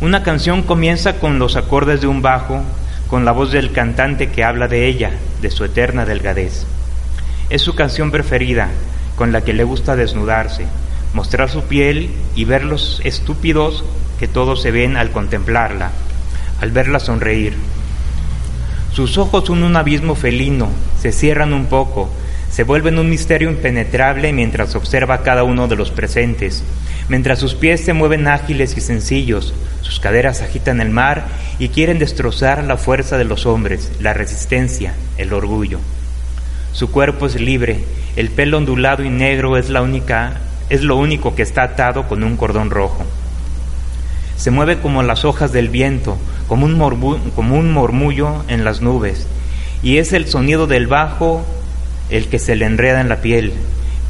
Una 0.00 0.22
canción 0.22 0.62
comienza 0.62 1.18
con 1.18 1.38
los 1.38 1.56
acordes 1.56 2.00
de 2.00 2.06
un 2.06 2.22
bajo, 2.22 2.62
con 3.08 3.24
la 3.24 3.32
voz 3.32 3.52
del 3.52 3.72
cantante 3.72 4.30
que 4.30 4.44
habla 4.44 4.68
de 4.68 4.86
ella, 4.86 5.12
de 5.42 5.50
su 5.50 5.64
eterna 5.64 6.04
delgadez. 6.04 6.64
Es 7.48 7.62
su 7.62 7.74
canción 7.74 8.10
preferida, 8.10 8.68
con 9.16 9.32
la 9.32 9.42
que 9.42 9.52
le 9.52 9.64
gusta 9.64 9.96
desnudarse, 9.96 10.66
mostrar 11.12 11.50
su 11.50 11.64
piel 11.64 12.10
y 12.34 12.44
ver 12.44 12.64
los 12.64 13.00
estúpidos 13.04 13.84
que 14.18 14.28
todos 14.28 14.62
se 14.62 14.70
ven 14.70 14.96
al 14.96 15.10
contemplarla, 15.10 15.90
al 16.60 16.70
verla 16.70 17.00
sonreír. 17.00 17.56
Sus 18.92 19.18
ojos 19.18 19.44
son 19.46 19.62
un 19.62 19.76
abismo 19.76 20.14
felino, 20.14 20.68
se 21.00 21.12
cierran 21.12 21.52
un 21.52 21.66
poco, 21.66 22.10
se 22.50 22.64
vuelven 22.64 22.98
un 22.98 23.08
misterio 23.08 23.48
impenetrable 23.48 24.32
mientras 24.32 24.74
observa 24.74 25.14
a 25.14 25.22
cada 25.22 25.44
uno 25.44 25.68
de 25.68 25.76
los 25.76 25.90
presentes, 25.90 26.64
mientras 27.08 27.38
sus 27.38 27.54
pies 27.54 27.80
se 27.80 27.92
mueven 27.92 28.26
ágiles 28.26 28.76
y 28.76 28.80
sencillos, 28.80 29.54
sus 29.82 30.00
caderas 30.00 30.42
agitan 30.42 30.80
el 30.80 30.90
mar 30.90 31.26
y 31.58 31.68
quieren 31.68 31.98
destrozar 31.98 32.64
la 32.64 32.76
fuerza 32.76 33.18
de 33.18 33.24
los 33.24 33.46
hombres, 33.46 33.92
la 34.00 34.14
resistencia, 34.14 34.94
el 35.16 35.32
orgullo. 35.32 35.78
Su 36.72 36.90
cuerpo 36.90 37.26
es 37.26 37.40
libre, 37.40 37.84
el 38.16 38.30
pelo 38.30 38.58
ondulado 38.58 39.04
y 39.04 39.10
negro 39.10 39.56
es 39.56 39.70
la 39.70 39.82
única 39.82 40.40
es 40.70 40.82
lo 40.82 40.96
único 40.96 41.34
que 41.34 41.42
está 41.42 41.64
atado 41.64 42.06
con 42.08 42.22
un 42.22 42.36
cordón 42.36 42.70
rojo. 42.70 43.04
Se 44.36 44.52
mueve 44.52 44.78
como 44.78 45.02
las 45.02 45.24
hojas 45.24 45.52
del 45.52 45.68
viento, 45.68 46.16
como 46.48 46.64
un, 46.64 46.78
como 47.34 47.56
un 47.56 47.72
murmullo 47.72 48.44
en 48.48 48.64
las 48.64 48.80
nubes, 48.80 49.26
y 49.82 49.98
es 49.98 50.12
el 50.12 50.28
sonido 50.28 50.66
del 50.66 50.86
bajo 50.86 51.44
el 52.10 52.28
que 52.28 52.38
se 52.38 52.56
le 52.56 52.66
enreda 52.66 53.00
en 53.00 53.08
la 53.08 53.20
piel, 53.20 53.52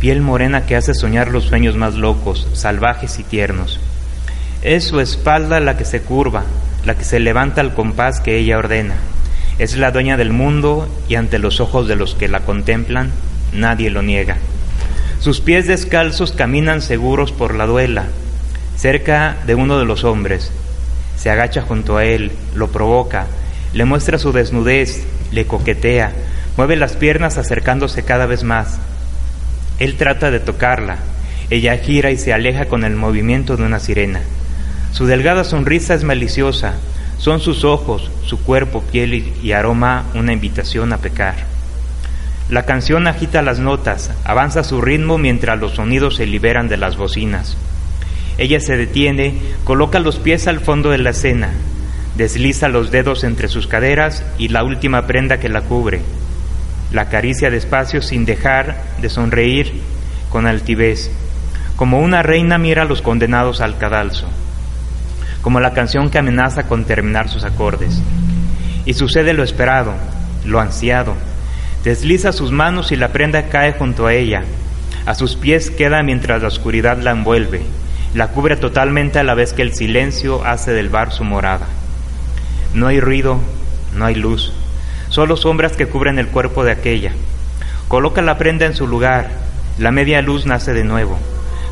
piel 0.00 0.23
morena 0.23 0.66
que 0.66 0.76
hace 0.76 0.95
soñar 0.95 1.30
los 1.30 1.45
sueños 1.45 1.76
más 1.76 1.95
locos, 1.95 2.49
salvajes 2.54 3.19
y 3.19 3.23
tiernos. 3.23 3.78
Es 4.62 4.85
su 4.85 5.00
espalda 5.00 5.61
la 5.61 5.76
que 5.76 5.85
se 5.85 6.02
curva, 6.02 6.45
la 6.85 6.97
que 6.97 7.04
se 7.04 7.21
levanta 7.21 7.61
al 7.61 7.75
compás 7.75 8.21
que 8.21 8.38
ella 8.38 8.59
ordena. 8.59 8.95
Es 9.59 9.76
la 9.76 9.90
dueña 9.90 10.16
del 10.16 10.33
mundo 10.33 10.88
y 11.09 11.16
ante 11.16 11.38
los 11.38 11.61
ojos 11.61 11.87
de 11.87 11.97
los 11.97 12.14
que 12.14 12.28
la 12.28 12.40
contemplan, 12.40 13.11
nadie 13.52 13.90
lo 13.90 14.02
niega. 14.02 14.38
Sus 15.19 15.40
pies 15.40 15.66
descalzos 15.66 16.33
caminan 16.33 16.80
seguros 16.80 17.30
por 17.30 17.54
la 17.54 17.66
duela, 17.66 18.07
cerca 18.76 19.37
de 19.47 19.54
uno 19.54 19.78
de 19.78 19.85
los 19.85 20.04
hombres. 20.04 20.50
Se 21.19 21.28
agacha 21.28 21.61
junto 21.61 21.99
a 21.99 22.04
él, 22.04 22.33
lo 22.54 22.69
provoca, 22.69 23.26
le 23.75 23.85
muestra 23.85 24.19
su 24.19 24.33
desnudez, 24.33 25.04
le 25.30 25.47
coquetea, 25.47 26.12
Mueve 26.60 26.76
las 26.76 26.94
piernas 26.94 27.38
acercándose 27.38 28.02
cada 28.02 28.26
vez 28.26 28.44
más. 28.44 28.76
Él 29.78 29.96
trata 29.96 30.30
de 30.30 30.40
tocarla. 30.40 30.98
Ella 31.48 31.74
gira 31.78 32.10
y 32.10 32.18
se 32.18 32.34
aleja 32.34 32.66
con 32.66 32.84
el 32.84 32.96
movimiento 32.96 33.56
de 33.56 33.62
una 33.62 33.80
sirena. 33.80 34.20
Su 34.92 35.06
delgada 35.06 35.44
sonrisa 35.44 35.94
es 35.94 36.04
maliciosa. 36.04 36.74
Son 37.16 37.40
sus 37.40 37.64
ojos, 37.64 38.10
su 38.26 38.42
cuerpo, 38.42 38.82
piel 38.82 39.32
y 39.42 39.52
aroma 39.52 40.04
una 40.12 40.34
invitación 40.34 40.92
a 40.92 40.98
pecar. 40.98 41.36
La 42.50 42.66
canción 42.66 43.06
agita 43.06 43.40
las 43.40 43.58
notas, 43.58 44.10
avanza 44.24 44.62
su 44.62 44.82
ritmo 44.82 45.16
mientras 45.16 45.58
los 45.58 45.76
sonidos 45.76 46.16
se 46.16 46.26
liberan 46.26 46.68
de 46.68 46.76
las 46.76 46.98
bocinas. 46.98 47.56
Ella 48.36 48.60
se 48.60 48.76
detiene, 48.76 49.32
coloca 49.64 49.98
los 49.98 50.18
pies 50.18 50.46
al 50.46 50.60
fondo 50.60 50.90
de 50.90 50.98
la 50.98 51.08
escena, 51.08 51.52
desliza 52.18 52.68
los 52.68 52.90
dedos 52.90 53.24
entre 53.24 53.48
sus 53.48 53.66
caderas 53.66 54.22
y 54.36 54.48
la 54.48 54.62
última 54.62 55.06
prenda 55.06 55.40
que 55.40 55.48
la 55.48 55.62
cubre, 55.62 56.02
la 56.92 57.09
caricia 57.09 57.50
despacio 57.50 58.02
sin 58.02 58.25
dejar 58.25 58.82
de 59.00 59.09
sonreír 59.09 59.80
con 60.28 60.47
altivez, 60.47 61.11
como 61.76 62.00
una 62.00 62.23
reina 62.23 62.59
mira 62.59 62.82
a 62.82 62.85
los 62.85 63.00
condenados 63.00 63.61
al 63.61 63.78
cadalso, 63.78 64.26
como 65.42 65.61
la 65.61 65.73
canción 65.73 66.11
que 66.11 66.18
amenaza 66.18 66.64
con 66.64 66.85
terminar 66.85 67.28
sus 67.28 67.44
acordes. 67.44 68.00
Y 68.85 68.94
sucede 68.94 69.35
lo 69.35 69.42
esperado, 69.42 69.94
lo 70.44 70.61
ansiado. 70.61 71.14
Desliza 71.85 72.32
sus 72.32 72.50
manos 72.50 72.92
y 72.92 72.97
la 72.97 73.09
prenda 73.09 73.49
cae 73.49 73.73
junto 73.73 74.06
a 74.06 74.14
ella. 74.14 74.42
A 75.06 75.14
sus 75.14 75.37
pies 75.37 75.70
queda 75.70 76.02
mientras 76.02 76.42
la 76.42 76.49
oscuridad 76.49 76.99
la 76.99 77.12
envuelve, 77.12 77.62
la 78.14 78.28
cubre 78.28 78.56
totalmente 78.56 79.18
a 79.18 79.25
la 79.25 79.35
vez 79.35 79.52
que 79.52 79.62
el 79.62 79.75
silencio 79.75 80.44
hace 80.44 80.73
del 80.73 80.88
bar 80.88 81.12
su 81.12 81.25
morada. 81.25 81.66
No 82.75 82.88
hay 82.88 83.00
ruido, 83.00 83.38
no 83.97 84.04
hay 84.04 84.14
luz, 84.14 84.52
solo 85.10 85.36
sombras 85.36 85.72
que 85.72 85.86
cubren 85.86 86.18
el 86.18 86.28
cuerpo 86.28 86.64
de 86.64 86.72
aquella. 86.72 87.12
Coloca 87.88 88.22
la 88.22 88.38
prenda 88.38 88.64
en 88.64 88.74
su 88.74 88.86
lugar, 88.86 89.30
la 89.78 89.90
media 89.90 90.22
luz 90.22 90.46
nace 90.46 90.72
de 90.72 90.84
nuevo. 90.84 91.18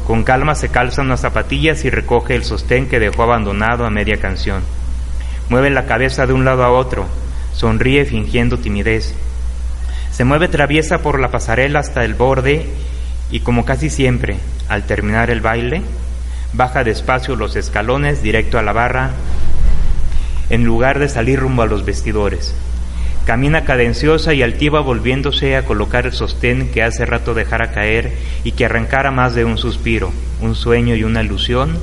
Con 0.07 0.25
calma 0.25 0.55
se 0.55 0.69
calzan 0.69 1.09
las 1.09 1.21
zapatillas 1.21 1.85
y 1.85 1.91
recoge 1.91 2.35
el 2.35 2.45
sostén 2.45 2.89
que 2.89 2.99
dejó 2.99 3.23
abandonado 3.23 3.87
a 3.87 3.91
media 3.91 4.19
canción. 4.19 4.63
Mueve 5.49 5.71
la 5.71 5.87
cabeza 5.87 6.27
de 6.27 6.33
un 6.33 6.45
lado 6.45 6.65
a 6.65 6.71
otro, 6.71 7.07
sonríe 7.55 8.05
fingiendo 8.05 8.59
timidez. 8.59 9.15
Se 10.11 10.25
mueve 10.25 10.49
traviesa 10.49 10.99
por 10.99 11.21
la 11.21 11.31
pasarela 11.31 11.79
hasta 11.79 12.05
el 12.05 12.15
borde 12.15 12.67
y 13.31 13.41
como 13.41 13.65
casi 13.65 13.89
siempre, 13.89 14.37
al 14.69 14.85
terminar 14.85 15.31
el 15.31 15.41
baile, 15.41 15.83
baja 16.55 16.83
despacio 16.83 17.37
los 17.37 17.55
escalones 17.55 18.23
directo 18.23 18.59
a 18.59 18.63
la 18.63 18.73
barra 18.73 19.11
en 20.51 20.65
lugar 20.65 20.99
de 20.99 21.09
salir 21.09 21.39
rumbo 21.39 21.63
a 21.63 21.67
los 21.67 21.85
vestidores. 21.85 22.55
Camina 23.29 23.67
cadenciosa 23.67 24.33
y 24.33 24.43
altiva 24.43 24.81
volviéndose 24.81 25.55
a 25.55 25.67
colocar 25.67 26.07
el 26.07 26.15
sostén 26.15 26.71
que 26.71 26.83
hace 26.83 27.05
rato 27.05 27.35
dejara 27.35 27.73
caer 27.73 28.17
y 28.43 28.53
que 28.53 28.65
arrancara 28.65 29.11
más 29.11 29.35
de 29.35 29.45
un 29.45 29.59
suspiro, 29.59 30.11
un 30.41 30.55
sueño 30.55 30.95
y 30.95 31.05
una 31.05 31.23
ilusión 31.23 31.79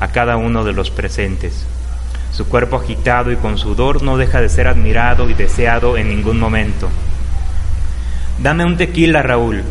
a 0.00 0.08
cada 0.08 0.36
uno 0.36 0.64
de 0.64 0.72
los 0.72 0.90
presentes. 0.90 1.64
Su 2.32 2.48
cuerpo 2.48 2.74
agitado 2.74 3.30
y 3.30 3.36
con 3.36 3.58
sudor 3.58 4.02
no 4.02 4.16
deja 4.16 4.40
de 4.40 4.48
ser 4.48 4.66
admirado 4.66 5.30
y 5.30 5.34
deseado 5.34 5.96
en 5.96 6.08
ningún 6.08 6.40
momento. 6.40 6.88
Dame 8.42 8.64
un 8.64 8.76
tequila, 8.76 9.22
Raúl, 9.22 9.62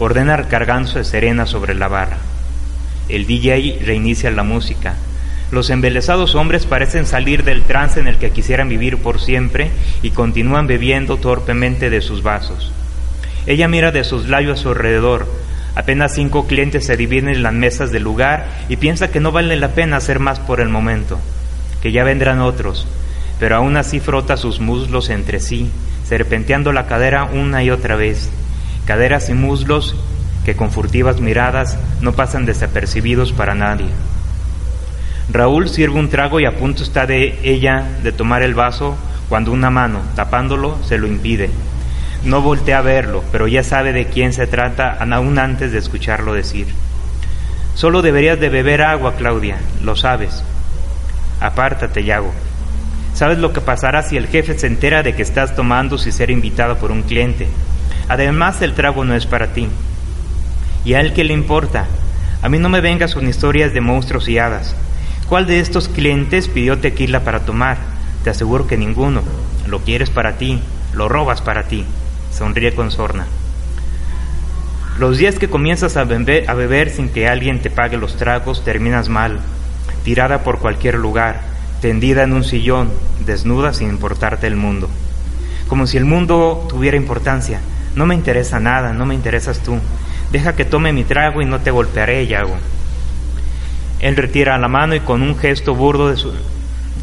ordena 0.00 0.48
cargándose 0.48 1.04
serena 1.04 1.46
sobre 1.46 1.76
la 1.76 1.86
barra. 1.86 2.18
El 3.08 3.24
DJ 3.28 3.82
reinicia 3.84 4.32
la 4.32 4.42
música 4.42 4.96
los 5.50 5.70
embelesados 5.70 6.34
hombres 6.34 6.66
parecen 6.66 7.06
salir 7.06 7.44
del 7.44 7.62
trance 7.62 8.00
en 8.00 8.08
el 8.08 8.16
que 8.16 8.30
quisieran 8.30 8.68
vivir 8.68 8.98
por 8.98 9.20
siempre 9.20 9.70
y 10.02 10.10
continúan 10.10 10.66
bebiendo 10.66 11.18
torpemente 11.18 11.88
de 11.88 12.00
sus 12.00 12.22
vasos. 12.22 12.72
Ella 13.46 13.68
mira 13.68 13.92
de 13.92 14.02
sus 14.02 14.28
labios 14.28 14.58
a 14.58 14.62
su 14.62 14.68
alrededor. 14.70 15.26
Apenas 15.76 16.14
cinco 16.14 16.46
clientes 16.46 16.84
se 16.84 16.96
dividen 16.96 17.28
en 17.28 17.42
las 17.44 17.52
mesas 17.52 17.92
del 17.92 18.02
lugar 18.02 18.48
y 18.68 18.76
piensa 18.76 19.10
que 19.10 19.20
no 19.20 19.30
vale 19.30 19.56
la 19.56 19.68
pena 19.68 19.98
hacer 19.98 20.18
más 20.18 20.40
por 20.40 20.60
el 20.60 20.68
momento, 20.68 21.20
que 21.80 21.92
ya 21.92 22.02
vendrán 22.02 22.40
otros, 22.40 22.88
pero 23.38 23.56
aún 23.56 23.76
así 23.76 24.00
frota 24.00 24.36
sus 24.36 24.58
muslos 24.58 25.10
entre 25.10 25.38
sí, 25.38 25.70
serpenteando 26.04 26.72
la 26.72 26.86
cadera 26.86 27.24
una 27.24 27.62
y 27.62 27.70
otra 27.70 27.94
vez, 27.94 28.30
caderas 28.84 29.28
y 29.28 29.34
muslos 29.34 29.94
que 30.44 30.56
con 30.56 30.72
furtivas 30.72 31.20
miradas 31.20 31.78
no 32.00 32.12
pasan 32.12 32.46
desapercibidos 32.46 33.32
para 33.32 33.54
nadie. 33.54 33.88
Raúl 35.32 35.68
sirve 35.68 35.98
un 35.98 36.08
trago 36.08 36.38
y 36.38 36.44
a 36.44 36.56
punto 36.56 36.82
está 36.82 37.06
de 37.06 37.38
ella 37.42 37.84
de 38.02 38.12
tomar 38.12 38.42
el 38.42 38.54
vaso 38.54 38.96
cuando 39.28 39.50
una 39.50 39.70
mano, 39.70 40.00
tapándolo, 40.14 40.78
se 40.84 40.98
lo 40.98 41.08
impide. 41.08 41.50
No 42.24 42.42
voltea 42.42 42.78
a 42.78 42.82
verlo, 42.82 43.24
pero 43.32 43.48
ya 43.48 43.64
sabe 43.64 43.92
de 43.92 44.06
quién 44.06 44.32
se 44.32 44.46
trata 44.46 44.98
aún 45.00 45.38
antes 45.38 45.72
de 45.72 45.78
escucharlo 45.78 46.32
decir. 46.32 46.68
Solo 47.74 48.02
deberías 48.02 48.38
de 48.38 48.48
beber 48.48 48.82
agua, 48.82 49.14
Claudia, 49.16 49.58
lo 49.82 49.96
sabes. 49.96 50.42
Apártate, 51.40 52.04
Yago. 52.04 52.32
¿Sabes 53.14 53.38
lo 53.38 53.52
que 53.52 53.60
pasará 53.60 54.02
si 54.02 54.16
el 54.16 54.28
jefe 54.28 54.58
se 54.58 54.66
entera 54.66 55.02
de 55.02 55.14
que 55.14 55.22
estás 55.22 55.56
tomando 55.56 55.98
si 55.98 56.12
ser 56.12 56.30
invitado 56.30 56.76
por 56.76 56.90
un 56.92 57.02
cliente? 57.02 57.48
Además, 58.08 58.62
el 58.62 58.74
trago 58.74 59.04
no 59.04 59.14
es 59.14 59.26
para 59.26 59.48
ti. 59.48 59.68
¿Y 60.84 60.94
a 60.94 61.00
él 61.00 61.12
qué 61.12 61.24
le 61.24 61.32
importa? 61.32 61.86
A 62.42 62.48
mí 62.48 62.58
no 62.58 62.68
me 62.68 62.80
vengas 62.80 63.14
con 63.14 63.28
historias 63.28 63.74
de 63.74 63.80
monstruos 63.80 64.28
y 64.28 64.38
hadas. 64.38 64.74
¿Cuál 65.28 65.48
de 65.48 65.58
estos 65.58 65.88
clientes 65.88 66.46
pidió 66.46 66.78
tequila 66.78 67.24
para 67.24 67.40
tomar? 67.40 67.78
Te 68.22 68.30
aseguro 68.30 68.68
que 68.68 68.76
ninguno. 68.76 69.22
Lo 69.66 69.80
quieres 69.80 70.08
para 70.08 70.38
ti, 70.38 70.60
lo 70.92 71.08
robas 71.08 71.42
para 71.42 71.64
ti. 71.64 71.84
Sonríe 72.30 72.76
con 72.76 72.92
sorna. 72.92 73.26
Los 75.00 75.18
días 75.18 75.40
que 75.40 75.50
comienzas 75.50 75.96
a 75.96 76.04
beber, 76.04 76.48
a 76.48 76.54
beber 76.54 76.90
sin 76.90 77.08
que 77.08 77.26
alguien 77.26 77.60
te 77.60 77.70
pague 77.70 77.96
los 77.96 78.16
tragos, 78.16 78.64
terminas 78.64 79.08
mal, 79.08 79.40
tirada 80.04 80.44
por 80.44 80.60
cualquier 80.60 80.94
lugar, 80.94 81.40
tendida 81.80 82.22
en 82.22 82.32
un 82.32 82.44
sillón, 82.44 82.92
desnuda 83.26 83.72
sin 83.74 83.90
importarte 83.90 84.46
el 84.46 84.54
mundo. 84.54 84.88
Como 85.66 85.88
si 85.88 85.96
el 85.96 86.04
mundo 86.04 86.66
tuviera 86.68 86.96
importancia. 86.96 87.60
No 87.96 88.06
me 88.06 88.14
interesa 88.14 88.60
nada, 88.60 88.92
no 88.92 89.06
me 89.06 89.16
interesas 89.16 89.58
tú. 89.58 89.80
Deja 90.30 90.54
que 90.54 90.64
tome 90.64 90.92
mi 90.92 91.02
trago 91.02 91.42
y 91.42 91.46
no 91.46 91.60
te 91.60 91.72
golpearé, 91.72 92.26
Yago. 92.28 92.56
Él 94.00 94.16
retira 94.16 94.58
la 94.58 94.68
mano 94.68 94.94
y 94.94 95.00
con 95.00 95.22
un 95.22 95.36
gesto 95.38 95.74
burdo 95.74 96.08
de 96.08 96.16
su 96.16 96.32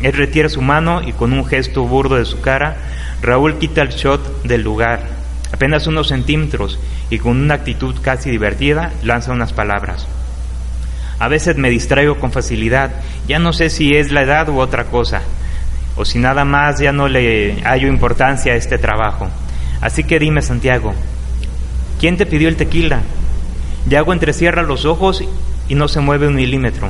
él 0.03 0.11
retira 0.11 0.49
su 0.49 0.61
mano 0.61 1.01
y 1.01 1.13
con 1.13 1.31
un 1.31 1.45
gesto 1.45 1.85
burdo 1.85 2.15
de 2.15 2.25
su 2.25 2.41
cara, 2.41 2.75
Raúl 3.21 3.57
quita 3.57 3.81
el 3.81 3.89
shot 3.89 4.43
del 4.43 4.61
lugar, 4.61 5.01
apenas 5.53 5.87
unos 5.87 6.09
centímetros, 6.09 6.77
y 7.09 7.19
con 7.19 7.37
una 7.37 7.53
actitud 7.53 7.95
casi 8.01 8.29
divertida 8.29 8.91
lanza 9.01 9.31
unas 9.31 9.53
palabras. 9.53 10.07
A 11.19 11.29
veces 11.29 11.55
me 11.55 11.69
distraigo 11.69 12.19
con 12.19 12.33
facilidad, 12.33 12.91
ya 13.27 13.39
no 13.39 13.53
sé 13.53 13.69
si 13.69 13.95
es 13.95 14.11
la 14.11 14.23
edad 14.23 14.49
u 14.49 14.59
otra 14.59 14.85
cosa, 14.85 15.21
o 15.95 16.03
si 16.03 16.19
nada 16.19 16.43
más 16.43 16.79
ya 16.79 16.91
no 16.91 17.07
le 17.07 17.61
hallo 17.63 17.87
importancia 17.87 18.51
a 18.51 18.57
este 18.57 18.77
trabajo. 18.77 19.29
Así 19.79 20.03
que 20.03 20.19
dime, 20.19 20.41
Santiago, 20.41 20.93
¿quién 21.97 22.17
te 22.17 22.25
pidió 22.25 22.49
el 22.49 22.57
tequila? 22.57 23.01
Yago 23.87 24.11
entrecierra 24.11 24.63
los 24.63 24.83
ojos 24.83 25.23
y 25.67 25.75
no 25.75 25.87
se 25.87 25.99
mueve 25.99 26.27
un 26.27 26.35
milímetro. 26.35 26.89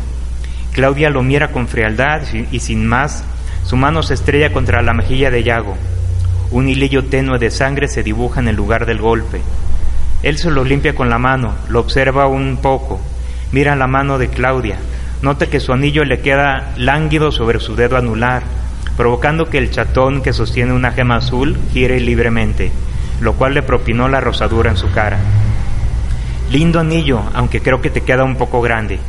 Claudia 0.74 1.10
lo 1.10 1.22
mira 1.22 1.52
con 1.52 1.68
frialdad 1.68 2.22
y 2.52 2.60
sin 2.60 2.88
más, 2.88 3.24
su 3.64 3.78
mano 3.78 4.04
se 4.04 4.16
estrella 4.16 4.52
contra 4.52 4.82
la 4.82 4.94
mejilla 4.94 5.30
de 5.30 5.44
Yago. 5.44 5.78
Un 6.52 6.68
hilillo 6.68 7.06
tenue 7.06 7.40
de 7.40 7.52
sangre 7.52 7.88
se 7.88 8.04
dibuja 8.04 8.40
en 8.40 8.48
el 8.48 8.56
lugar 8.56 8.86
del 8.86 9.00
golpe. 9.00 9.42
Él 10.24 10.38
se 10.38 10.52
lo 10.52 10.64
limpia 10.64 10.96
con 10.96 11.10
la 11.10 11.20
mano, 11.20 11.54
lo 11.70 11.80
observa 11.80 12.28
un 12.28 12.58
poco, 12.58 13.00
mira 13.52 13.76
la 13.76 13.88
mano 13.88 14.18
de 14.18 14.30
Claudia, 14.30 14.78
nota 15.22 15.48
que 15.48 15.60
su 15.60 15.74
anillo 15.74 16.04
le 16.06 16.22
queda 16.22 16.74
lánguido 16.78 17.32
sobre 17.32 17.60
su 17.60 17.76
dedo 17.76 17.98
anular, 17.98 18.44
provocando 18.98 19.50
que 19.50 19.58
el 19.58 19.72
chatón 19.72 20.22
que 20.22 20.34
sostiene 20.34 20.74
una 20.74 20.92
gema 20.92 21.18
azul 21.18 21.58
gire 21.72 22.00
libremente, 22.00 22.72
lo 23.22 23.34
cual 23.34 23.54
le 23.54 23.64
propinó 23.64 24.08
la 24.08 24.22
rosadura 24.22 24.72
en 24.72 24.78
su 24.78 24.92
cara. 24.92 25.20
Lindo 26.52 26.80
anillo, 26.80 27.22
aunque 27.34 27.62
creo 27.62 27.82
que 27.82 27.90
te 27.90 28.02
queda 28.02 28.24
un 28.24 28.36
poco 28.36 28.62
grande. 28.62 29.00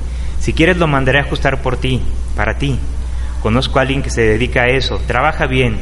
Si 0.40 0.52
quieres 0.52 0.76
lo 0.76 0.86
mandaré 0.86 1.18
a 1.18 1.22
ajustar 1.22 1.62
por 1.62 1.76
ti, 1.76 2.00
para 2.36 2.58
ti. 2.58 2.78
Conozco 3.42 3.78
a 3.78 3.82
alguien 3.82 4.02
que 4.02 4.10
se 4.10 4.22
dedica 4.22 4.62
a 4.62 4.68
eso, 4.68 5.00
trabaja 5.06 5.46
bien, 5.46 5.78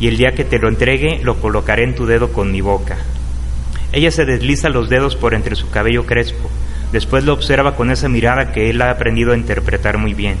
y 0.00 0.08
el 0.08 0.16
día 0.16 0.34
que 0.34 0.44
te 0.44 0.58
lo 0.58 0.68
entregue 0.68 1.20
lo 1.22 1.40
colocaré 1.40 1.84
en 1.84 1.94
tu 1.94 2.06
dedo 2.06 2.32
con 2.32 2.50
mi 2.50 2.60
boca. 2.60 2.96
Ella 3.92 4.10
se 4.10 4.24
desliza 4.24 4.70
los 4.70 4.88
dedos 4.88 5.16
por 5.16 5.34
entre 5.34 5.54
su 5.54 5.68
cabello 5.70 6.06
crespo, 6.06 6.50
después 6.92 7.24
lo 7.24 7.34
observa 7.34 7.76
con 7.76 7.90
esa 7.90 8.08
mirada 8.08 8.52
que 8.52 8.70
él 8.70 8.80
ha 8.80 8.90
aprendido 8.90 9.32
a 9.32 9.36
interpretar 9.36 9.98
muy 9.98 10.14
bien. 10.14 10.36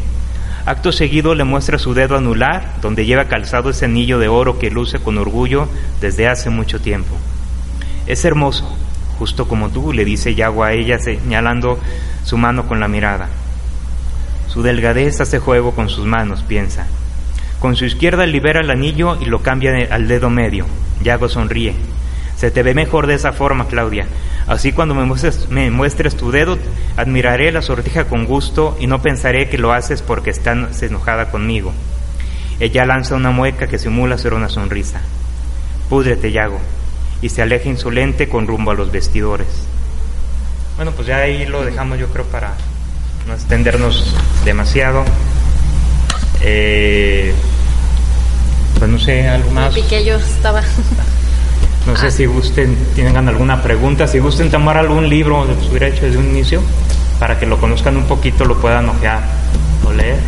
Acto 0.64 0.92
seguido 0.92 1.34
le 1.34 1.44
muestra 1.44 1.78
su 1.78 1.92
dedo 1.92 2.16
anular, 2.16 2.76
donde 2.80 3.04
lleva 3.04 3.24
calzado 3.24 3.70
ese 3.70 3.84
anillo 3.84 4.18
de 4.18 4.28
oro 4.28 4.58
que 4.58 4.70
luce 4.70 5.00
con 5.00 5.18
orgullo 5.18 5.68
desde 6.00 6.28
hace 6.28 6.50
mucho 6.50 6.80
tiempo. 6.80 7.16
Es 8.06 8.24
hermoso, 8.24 8.76
justo 9.22 9.46
como 9.46 9.70
tú, 9.70 9.92
le 9.92 10.04
dice 10.04 10.34
Yago 10.34 10.64
a 10.64 10.72
ella 10.72 10.98
señalando 10.98 11.78
su 12.24 12.36
mano 12.36 12.66
con 12.66 12.80
la 12.80 12.88
mirada. 12.88 13.28
Su 14.48 14.64
delgadez 14.64 15.20
hace 15.20 15.38
juego 15.38 15.76
con 15.76 15.88
sus 15.88 16.06
manos, 16.06 16.42
piensa. 16.42 16.88
Con 17.60 17.76
su 17.76 17.84
izquierda 17.84 18.26
libera 18.26 18.58
el 18.58 18.68
anillo 18.68 19.16
y 19.20 19.26
lo 19.26 19.40
cambia 19.40 19.70
al 19.92 20.08
dedo 20.08 20.28
medio. 20.28 20.66
Yago 21.04 21.28
sonríe. 21.28 21.72
Se 22.36 22.50
te 22.50 22.64
ve 22.64 22.74
mejor 22.74 23.06
de 23.06 23.14
esa 23.14 23.32
forma, 23.32 23.68
Claudia. 23.68 24.08
Así 24.48 24.72
cuando 24.72 24.96
me 24.96 25.04
muestres, 25.04 25.48
me 25.50 25.70
muestres 25.70 26.16
tu 26.16 26.32
dedo, 26.32 26.58
admiraré 26.96 27.52
la 27.52 27.62
sortija 27.62 28.06
con 28.06 28.24
gusto 28.24 28.76
y 28.80 28.88
no 28.88 29.02
pensaré 29.02 29.48
que 29.48 29.56
lo 29.56 29.72
haces 29.72 30.02
porque 30.02 30.30
estás 30.30 30.82
enojada 30.82 31.30
conmigo. 31.30 31.72
Ella 32.58 32.84
lanza 32.86 33.14
una 33.14 33.30
mueca 33.30 33.68
que 33.68 33.78
simula 33.78 34.18
ser 34.18 34.34
una 34.34 34.48
sonrisa. 34.48 35.00
Púdrete, 35.88 36.32
Yago. 36.32 36.58
Y 37.22 37.28
se 37.28 37.40
aleja 37.40 37.68
insolente 37.68 38.28
con 38.28 38.46
rumbo 38.46 38.72
a 38.72 38.74
los 38.74 38.92
vestidores. 38.92 39.48
Bueno, 40.76 40.92
pues 40.92 41.08
ya 41.08 41.18
ahí 41.18 41.46
lo 41.46 41.64
dejamos 41.64 41.98
yo 41.98 42.08
creo 42.08 42.24
para 42.26 42.54
no 43.26 43.34
extendernos 43.34 44.14
demasiado. 44.44 45.04
Eh, 46.40 47.32
pues 48.78 48.90
no 48.90 48.98
sé, 48.98 49.28
algo 49.28 49.50
más. 49.52 49.72
Piqué 49.72 50.04
yo 50.04 50.16
estaba. 50.16 50.62
No 51.86 51.96
sé 51.96 52.12
si 52.12 52.26
gusten, 52.26 52.76
tienen 52.94 53.16
alguna 53.28 53.60
pregunta, 53.60 54.06
si 54.06 54.20
gusten 54.20 54.52
tomar 54.52 54.76
algún 54.76 55.08
libro 55.08 55.44
de 55.46 55.54
su 55.66 55.76
hecho 55.84 56.06
desde 56.06 56.16
un 56.16 56.28
inicio, 56.28 56.62
para 57.18 57.40
que 57.40 57.44
lo 57.44 57.58
conozcan 57.58 57.96
un 57.96 58.04
poquito, 58.04 58.44
lo 58.44 58.56
puedan 58.60 58.88
ojear 58.88 59.20
o 59.84 59.92
leer. 59.92 60.20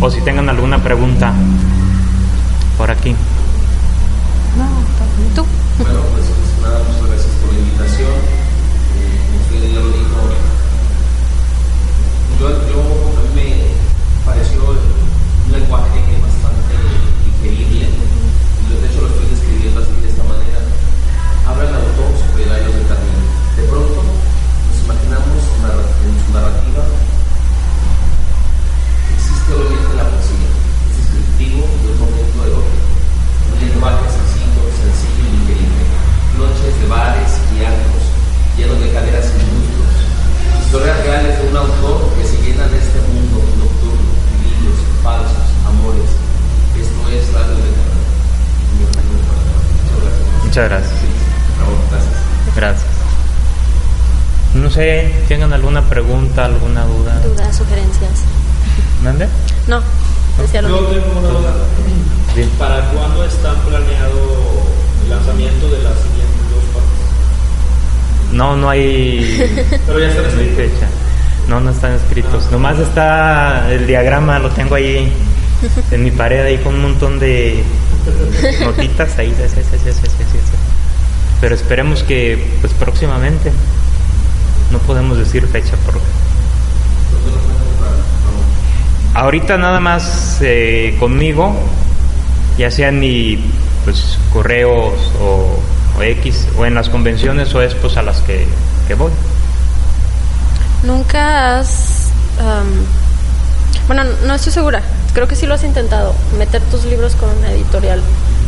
O 0.00 0.10
si 0.10 0.22
tengan 0.22 0.48
alguna 0.48 0.82
pregunta 0.82 1.34
por 2.78 2.90
aquí. 2.90 3.14
Bueno, 5.78 6.00
pues, 6.12 6.26
pues 6.26 6.50
nada, 6.62 6.78
muchas 6.84 7.06
gracias 7.06 7.34
por 7.40 7.52
la 7.52 7.58
invitación. 7.58 8.14
Eh, 8.98 9.38
usted 9.40 9.72
ya 9.72 9.80
lo 9.80 9.88
dijo. 9.88 10.18
Yo, 12.38 12.46
yo 12.70 12.78
a 13.18 13.22
mí 13.22 13.30
me 13.34 13.48
pareció 14.24 14.60
un 14.62 15.52
lenguaje 15.52 16.00
bastante 16.22 16.74
digerible. 17.24 17.86
De 17.88 18.86
hecho, 18.86 19.00
lo 19.02 19.08
estoy 19.08 19.26
describiendo 19.30 19.80
así 19.80 19.94
de 20.02 20.08
esta 20.10 20.24
manera. 20.24 20.60
Habla 21.46 21.68
el 21.68 21.74
autor 21.74 22.10
sobre 22.26 22.44
gallos 22.44 22.74
de 22.74 22.82
camino. 22.86 23.22
De 23.56 23.62
pronto 23.64 24.02
nos 24.02 24.84
imaginamos 24.84 25.42
en 26.04 26.14
su 26.26 26.32
narrativa 26.32 26.84
existe 29.18 29.52
obviamente 29.52 29.96
la 29.96 30.04
poesía, 30.04 30.48
es 30.90 30.96
descriptivo 30.98 31.64
de 31.82 31.88
un 31.92 31.98
momento 31.98 32.38
de 32.44 32.50
otro, 32.52 32.78
un 33.50 33.58
lenguaje 33.58 34.04
sencillo, 34.08 34.62
sencillo 34.78 35.24
y 35.26 35.32
digerible, 35.42 35.82
noches 36.38 36.72
de 36.77 36.77
bares 36.88 37.30
y 37.54 37.64
antros, 37.64 38.02
llenos 38.56 38.80
de 38.80 38.92
caderas 38.92 39.26
y 39.26 39.38
muslos, 39.52 39.92
historias 40.64 40.96
reales 41.04 41.38
de 41.42 41.48
un 41.48 41.56
autor 41.56 42.08
que 42.16 42.24
se 42.26 42.36
llena 42.42 42.66
de 42.68 42.78
este 42.78 42.98
mundo 43.12 43.36
nocturno, 43.58 44.08
vividos, 44.42 44.78
falsos, 45.02 45.46
amores. 45.66 46.10
Esto 46.76 47.00
es 47.10 47.32
Radio 47.32 47.54
de 47.56 47.70
Muchas 50.44 50.68
gracias. 50.68 50.92
gracias. 51.90 52.14
Gracias. 52.56 52.86
No 54.54 54.70
sé, 54.70 55.14
¿tengan 55.28 55.52
alguna 55.52 55.82
pregunta, 55.88 56.46
alguna 56.46 56.84
duda? 56.86 57.20
Dudas, 57.20 57.54
sugerencias. 57.56 58.10
¿Mande? 59.04 59.28
No, 59.66 59.80
decía 60.40 60.62
lo 60.62 60.68
Yo 60.70 60.80
mismo. 60.80 60.94
tengo 60.94 61.20
una 61.20 61.28
duda. 61.28 61.52
¿Para 62.58 62.80
cuándo 62.90 63.24
está 63.24 63.52
planeado 63.54 64.18
el 65.04 65.10
lanzamiento 65.10 65.68
de 65.70 65.82
las? 65.82 65.92
No, 68.32 68.56
no 68.56 68.68
hay, 68.68 69.66
Pero 69.86 69.98
ya 69.98 70.08
están 70.08 70.30
fecha. 70.56 70.88
No, 71.48 71.60
no 71.60 71.70
están 71.70 71.92
escritos. 71.92 72.50
Nomás 72.50 72.78
está 72.78 73.72
el 73.72 73.86
diagrama, 73.86 74.38
lo 74.38 74.50
tengo 74.50 74.74
ahí 74.74 75.10
en 75.90 76.04
mi 76.04 76.10
pared, 76.10 76.44
ahí 76.44 76.58
con 76.58 76.74
un 76.74 76.82
montón 76.82 77.18
de 77.18 77.62
notitas 78.60 79.18
ahí. 79.18 79.34
sí, 79.36 79.42
sí, 79.54 79.62
sí, 79.62 79.78
sí, 79.84 79.92
sí, 79.92 80.08
sí, 80.18 80.24
sí. 80.24 80.56
Pero 81.40 81.54
esperemos 81.54 82.02
que, 82.02 82.58
pues 82.60 82.72
próximamente. 82.74 83.52
No 84.70 84.78
podemos 84.80 85.16
decir 85.16 85.46
fecha 85.46 85.74
porque. 85.86 86.00
Ahorita 89.14 89.56
nada 89.56 89.80
más 89.80 90.38
eh, 90.42 90.96
conmigo, 91.00 91.58
ya 92.56 92.70
sea 92.70 92.88
en 92.88 93.00
mi 93.00 93.38
pues, 93.84 94.18
correos 94.32 94.94
o, 95.20 95.58
o 95.98 96.02
X, 96.02 96.46
o 96.56 96.64
en 96.66 96.74
las 96.74 96.88
convenciones 96.88 97.54
o 97.54 97.62
expos 97.62 97.96
a 97.96 98.02
las 98.02 98.20
que, 98.20 98.46
que 98.86 98.94
voy. 98.94 99.10
Nunca 100.84 101.58
has. 101.58 102.10
am, 102.40 102.84
bueno, 103.86 104.04
no 104.26 104.34
estoy 104.34 104.52
segura. 104.52 104.82
Creo 105.14 105.26
que 105.26 105.34
sí 105.34 105.46
lo 105.46 105.54
has 105.54 105.64
intentado. 105.64 106.14
Meter 106.38 106.62
tus 106.62 106.84
libros 106.84 107.14
con 107.16 107.30
una 107.36 107.50
editorial. 107.52 108.00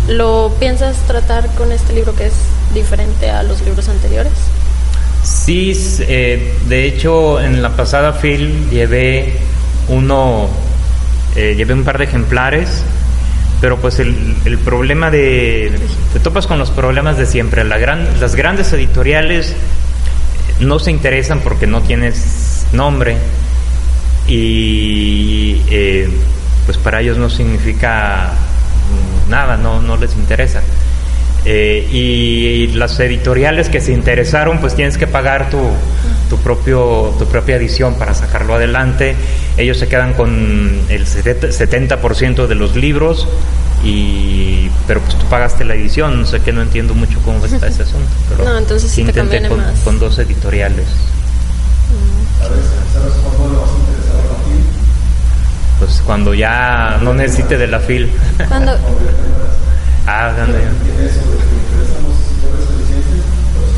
¿Lo 0.08 0.54
piensas 0.58 0.96
tratar 1.06 1.46
con 1.54 1.72
este 1.72 1.92
libro 1.92 2.14
que 2.14 2.26
es 2.26 2.32
diferente 2.74 3.30
a 3.30 3.42
los 3.42 3.62
libros 3.62 3.88
anteriores? 3.88 4.32
Sí, 5.22 5.72
eh, 6.00 6.58
de 6.66 6.86
hecho 6.86 7.40
en 7.40 7.62
la 7.62 7.76
pasada 7.76 8.12
FIL 8.12 8.70
llevé 8.70 9.38
uno, 9.88 10.48
eh, 11.36 11.54
llevé 11.56 11.74
un 11.74 11.84
par 11.84 11.98
de 11.98 12.04
ejemplares, 12.04 12.82
pero 13.60 13.78
pues 13.78 13.98
el, 13.98 14.36
el 14.44 14.58
problema 14.58 15.10
de, 15.10 15.72
te 16.12 16.20
topas 16.20 16.46
con 16.46 16.58
los 16.58 16.70
problemas 16.70 17.16
de 17.18 17.26
siempre. 17.26 17.64
La 17.64 17.78
gran, 17.78 18.20
las 18.20 18.34
grandes 18.34 18.72
editoriales 18.72 19.54
no 20.60 20.78
se 20.78 20.90
interesan 20.90 21.40
porque 21.40 21.66
no 21.66 21.82
tienes 21.82 22.66
nombre 22.72 23.16
y 24.26 25.62
eh, 25.70 26.08
pues 26.66 26.78
para 26.78 27.00
ellos 27.00 27.18
no 27.18 27.28
significa 27.28 28.32
nada, 29.28 29.56
no, 29.56 29.82
no 29.82 29.96
les 29.96 30.14
interesa. 30.14 30.62
Eh, 31.44 31.88
y, 31.90 32.66
las 32.74 33.00
editoriales 33.00 33.68
que 33.68 33.80
se 33.80 33.92
interesaron, 33.92 34.58
pues 34.58 34.74
tienes 34.74 34.98
que 34.98 35.06
pagar 35.06 35.50
tu, 35.50 35.58
tu, 36.30 36.38
propio, 36.38 37.12
tu 37.18 37.26
propia 37.26 37.56
edición 37.56 37.94
para 37.96 38.14
sacarlo 38.14 38.54
adelante. 38.54 39.16
Ellos 39.58 39.76
se 39.76 39.88
quedan 39.88 40.14
con 40.14 40.80
el 40.88 41.06
70% 41.06 42.46
de 42.46 42.54
los 42.54 42.76
libros, 42.76 43.28
y, 43.84 44.70
pero 44.86 45.00
pues 45.00 45.18
tú 45.18 45.26
pagaste 45.26 45.64
la 45.64 45.74
edición. 45.74 46.20
No 46.20 46.26
sé 46.26 46.40
que 46.40 46.52
no 46.52 46.62
entiendo 46.62 46.94
mucho 46.94 47.18
cómo 47.24 47.44
está 47.44 47.66
ese 47.66 47.82
asunto. 47.82 48.08
Pero 48.30 48.44
no, 48.44 48.58
entonces 48.58 48.90
sí 48.90 49.00
intenté 49.02 49.46
con, 49.48 49.58
más. 49.58 49.80
con, 49.80 49.98
dos 49.98 50.18
editoriales. 50.18 50.86
¿Sabes, 52.38 52.60
¿Sabes 52.94 53.12
cuándo 53.22 53.52
le 53.52 53.60
vas 53.60 53.70
a 53.70 53.78
interesar 53.78 54.16
a 54.16 54.22
la 54.32 54.38
FIL? 54.44 54.64
Pues 55.78 56.02
cuando 56.06 56.34
ya 56.34 56.98
no 57.02 57.12
necesite 57.14 57.58
de 57.58 57.66
la 57.66 57.80
FIL. 57.80 58.10
Cuando, 58.48 58.72
ah, 60.06 60.32
cuando 60.36 60.58
ya. 60.58 60.70
¿Tiene 60.84 61.06
eso 61.10 61.20
de 61.20 61.36
que 61.38 61.44
le 61.44 61.56
interesan 61.56 62.02
los 62.04 62.16
escritores 62.20 62.68
de 62.68 62.74
licencia? 62.78 63.16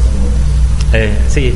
Estamos- 0.03 0.95
Eh, 0.95 1.19
sí, 1.29 1.55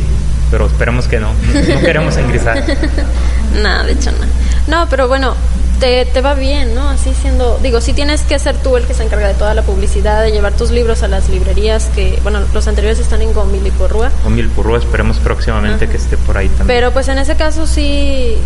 pero 0.51 0.67
esperemos 0.67 1.07
que 1.09 1.19
no. 1.21 1.33
No 1.33 1.81
queremos 1.81 2.17
ingresar. 2.19 2.63
nada, 3.63 3.85
de 3.85 3.93
hecho 3.93 4.11
no. 4.13 4.27
No, 4.67 4.89
pero 4.89 5.07
bueno, 5.09 5.35
te, 5.81 6.05
te 6.07 6.21
va 6.21 6.35
bien, 6.35 6.75
¿no? 6.75 6.89
Así 6.89 7.13
siendo, 7.15 7.59
digo, 7.63 7.81
sí 7.81 7.93
tienes 7.93 8.23
que 8.23 8.39
ser 8.39 8.57
tú 8.57 8.77
el 8.77 8.85
que 8.85 8.95
se 8.95 9.05
encarga 9.05 9.29
de 9.29 9.35
toda 9.35 9.55
la 9.55 9.63
publicidad, 9.63 10.23
de 10.23 10.33
llevar 10.33 10.53
tus 10.55 10.71
libros 10.71 11.03
a 11.03 11.09
las 11.09 11.29
librerías, 11.29 11.85
que, 11.95 12.19
bueno, 12.23 12.41
los 12.53 12.67
anteriores 12.67 12.99
están 12.99 13.23
en 13.23 13.33
Gomil 13.33 13.67
y 13.67 13.71
Porrúa. 13.71 14.11
Con 14.23 14.35
Milpurrúa 14.35 14.79
esperemos 14.79 15.19
próximamente 15.19 15.85
Ajá. 15.85 15.93
que 15.93 15.99
esté 15.99 16.17
por 16.17 16.37
ahí 16.39 16.49
también. 16.49 16.67
Pero 16.69 16.93
pues 16.93 17.09
en 17.09 17.19
ese 17.19 17.37
caso 17.37 17.67
sí, 17.67 18.37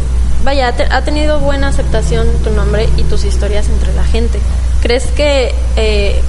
vaya, 0.44 0.68
ha, 0.68 0.72
te- 0.72 0.84
ha 0.92 1.02
tenido 1.02 1.38
buena 1.40 1.68
aceptación 1.68 2.26
tu 2.44 2.50
nombre 2.50 2.88
y 2.96 3.02
tus 3.04 3.24
historias 3.24 3.68
entre 3.68 3.94
la 3.94 4.04
gente. 4.04 4.38
¿Crees 4.82 5.06
que 5.06 5.54
eh, 5.76 6.20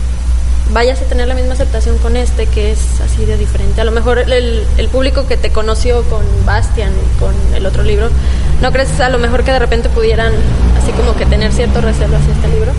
vayas 0.74 1.02
a 1.02 1.06
tener 1.06 1.28
la 1.28 1.34
misma 1.34 1.54
aceptación 1.54 1.98
con 1.98 2.16
este, 2.18 2.48
que 2.48 2.72
es 2.72 3.02
así 3.02 3.26
de 3.26 3.38
diferente? 3.38 3.82
A 3.82 3.84
lo 3.84 3.92
mejor 3.92 4.20
el, 4.20 4.66
el 4.78 4.88
público 4.88 5.28
que 5.28 5.38
te 5.38 5.52
conoció 5.52 6.04
con 6.04 6.24
Bastian 6.46 6.92
y 6.92 7.20
con 7.20 7.34
el 7.56 7.66
otro 7.66 7.84
libro, 7.84 8.10
¿no 8.62 8.72
crees 8.72 9.00
a 9.00 9.10
lo 9.10 9.20
mejor 9.20 9.44
que 9.44 9.52
de 9.52 9.60
repente 9.60 9.90
pudieran 9.90 10.34
así 10.82 10.92
como 10.92 11.16
que 11.16 11.26
tener 11.26 11.52
cierto 11.52 11.82
recelo 11.82 12.18
hacia 12.18 12.34
este 12.34 12.48
libro? 12.50 12.72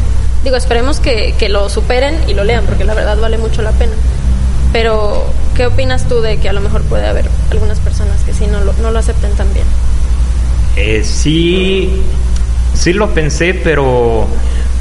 Digo, 0.44 0.56
esperemos 0.56 0.98
que, 0.98 1.34
que 1.38 1.48
lo 1.48 1.68
superen 1.68 2.16
y 2.26 2.34
lo 2.34 2.44
lean, 2.44 2.64
porque 2.64 2.84
la 2.84 2.94
verdad 2.94 3.16
vale 3.20 3.38
mucho 3.38 3.62
la 3.62 3.70
pena. 3.72 3.92
Pero, 4.72 5.24
¿qué 5.54 5.66
opinas 5.66 6.08
tú 6.08 6.20
de 6.20 6.38
que 6.38 6.48
a 6.48 6.52
lo 6.52 6.60
mejor 6.60 6.82
puede 6.82 7.06
haber 7.06 7.26
algunas 7.50 7.78
personas 7.78 8.22
que 8.22 8.32
sí 8.32 8.46
no 8.46 8.60
lo, 8.64 8.72
no 8.74 8.90
lo 8.90 8.98
acepten 8.98 9.32
tan 9.32 9.52
bien? 9.52 9.66
Eh, 10.76 11.02
sí, 11.04 12.02
sí 12.74 12.92
lo 12.92 13.12
pensé, 13.12 13.54
pero 13.54 14.26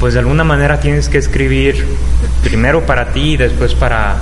pues 0.02 0.14
de 0.14 0.18
alguna 0.18 0.42
manera 0.42 0.80
tienes 0.80 1.08
que 1.08 1.18
escribir 1.18 1.86
primero 2.42 2.84
para 2.84 3.12
ti 3.12 3.34
y 3.34 3.36
después 3.36 3.72
para, 3.76 4.16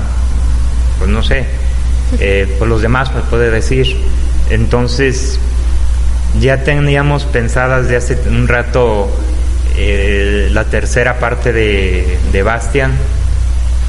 pues 0.99 1.09
no 1.09 1.23
sé, 1.23 1.47
eh, 2.19 2.55
pues 2.59 2.69
los 2.69 2.83
demás, 2.83 3.09
pues 3.09 3.25
puede 3.31 3.51
decir. 3.51 3.97
Entonces, 4.51 5.41
ya 6.39 6.65
teníamos 6.65 7.25
pensadas 7.25 7.89
de 7.89 7.97
hace 7.97 8.19
un 8.29 8.47
rato 8.47 9.11
eh, 9.79 10.51
la 10.53 10.65
tercera 10.65 11.19
parte 11.19 11.51
de, 11.51 12.19
de 12.31 12.43
Bastian, 12.43 12.93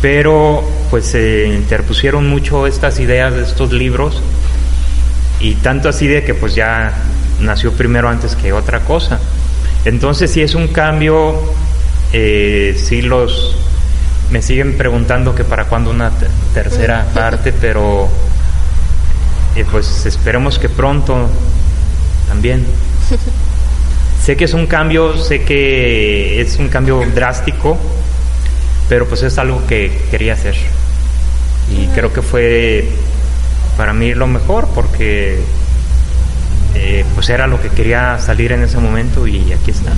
pero 0.02 0.64
pues 0.92 1.08
se 1.08 1.50
interpusieron 1.50 2.26
mucho 2.26 2.68
estas 2.68 3.02
ideas 3.02 3.34
de 3.34 3.44
estos 3.44 3.74
libros 3.74 4.24
y 5.42 5.56
tanto 5.56 5.90
así 5.90 6.08
de 6.08 6.24
que 6.24 6.36
pues 6.36 6.56
ya 6.56 6.94
nació 7.42 7.74
primero 7.74 8.08
antes 8.08 8.38
que 8.38 8.54
otra 8.54 8.80
cosa. 8.80 9.20
Entonces 9.84 10.32
si 10.32 10.42
es 10.42 10.56
un 10.56 10.70
cambio, 10.70 11.36
eh, 12.14 12.80
sí 12.82 13.02
los 13.02 13.56
me 14.32 14.42
siguen 14.42 14.78
preguntando 14.78 15.36
que 15.36 15.44
para 15.44 15.66
cuándo 15.66 15.90
una 15.92 16.10
te- 16.12 16.28
tercera 16.54 17.06
parte, 17.14 17.52
pero 17.52 18.08
eh, 19.56 19.66
pues 19.70 20.06
esperemos 20.06 20.58
que 20.60 20.70
pronto 20.70 21.30
también. 22.28 22.66
Sé 24.24 24.38
que 24.38 24.46
es 24.46 24.54
un 24.54 24.68
cambio, 24.68 25.18
sé 25.18 25.42
que 25.44 26.40
es 26.42 26.58
un 26.60 26.70
cambio 26.70 27.02
drástico, 27.16 27.76
pero 28.88 29.08
pues 29.08 29.24
es 29.24 29.38
algo 29.40 29.66
que 29.66 30.00
quería 30.12 30.34
hacer. 30.34 30.56
Y 31.72 31.88
creo 31.88 32.14
que 32.14 32.22
fue 32.22 32.88
para 33.78 33.94
mí 33.94 34.14
lo 34.14 34.28
mejor 34.28 34.68
porque 34.76 35.40
eh, 36.76 37.04
pues 37.16 37.30
era 37.30 37.48
lo 37.48 37.60
que 37.60 37.70
quería 37.70 38.20
salir 38.20 38.52
en 38.52 38.62
ese 38.64 38.78
momento 38.78 39.26
y 39.26 39.52
aquí 39.54 39.72
está. 39.72 39.92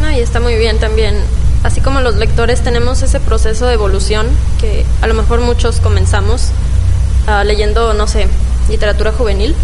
No, 0.00 0.10
y 0.12 0.20
está 0.20 0.40
muy 0.40 0.56
bien 0.56 0.78
también. 0.78 1.16
Así 1.64 1.80
como 1.80 2.00
los 2.00 2.16
lectores 2.16 2.60
tenemos 2.60 3.02
ese 3.02 3.18
proceso 3.18 3.66
de 3.66 3.74
evolución 3.74 4.26
que 4.60 4.84
a 5.02 5.06
lo 5.08 5.14
mejor 5.14 5.40
muchos 5.40 5.80
comenzamos 5.80 6.50
ah, 7.26 7.42
leyendo, 7.42 7.94
no 7.94 8.06
sé, 8.06 8.28
literatura 8.68 9.12
juvenil. 9.12 9.54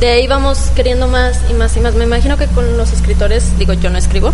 De 0.00 0.08
ahí 0.08 0.26
vamos 0.26 0.58
queriendo 0.74 1.06
más 1.06 1.38
y 1.50 1.54
más 1.54 1.76
y 1.76 1.80
más. 1.80 1.94
Me 1.94 2.04
imagino 2.04 2.36
que 2.36 2.46
con 2.46 2.76
los 2.76 2.92
escritores, 2.92 3.56
digo, 3.58 3.74
yo 3.74 3.90
no 3.90 3.98
escribo, 3.98 4.32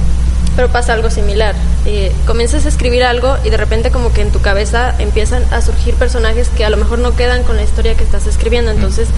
pero 0.55 0.68
pasa 0.71 0.92
algo 0.92 1.11
similar. 1.11 1.55
Eh, 1.87 2.12
comienzas 2.25 2.64
a 2.64 2.68
escribir 2.68 3.03
algo 3.03 3.37
y 3.44 3.51
de 3.51 3.57
repente 3.57 3.90
como 3.90 4.12
que 4.12 4.23
en 4.23 4.31
tu 4.31 4.40
cabeza 4.40 4.94
empiezan 4.99 5.42
a 5.53 5.61
surgir 5.61 5.94
personajes 5.94 6.49
que 6.49 6.64
a 6.64 6.71
lo 6.71 6.77
mejor 6.77 7.01
no 7.01 7.16
quedan 7.16 7.42
con 7.42 7.57
la 7.57 7.64
historia 7.64 7.97
que 7.97 8.05
estás 8.05 8.27
escribiendo. 8.27 8.71
Entonces, 8.71 9.09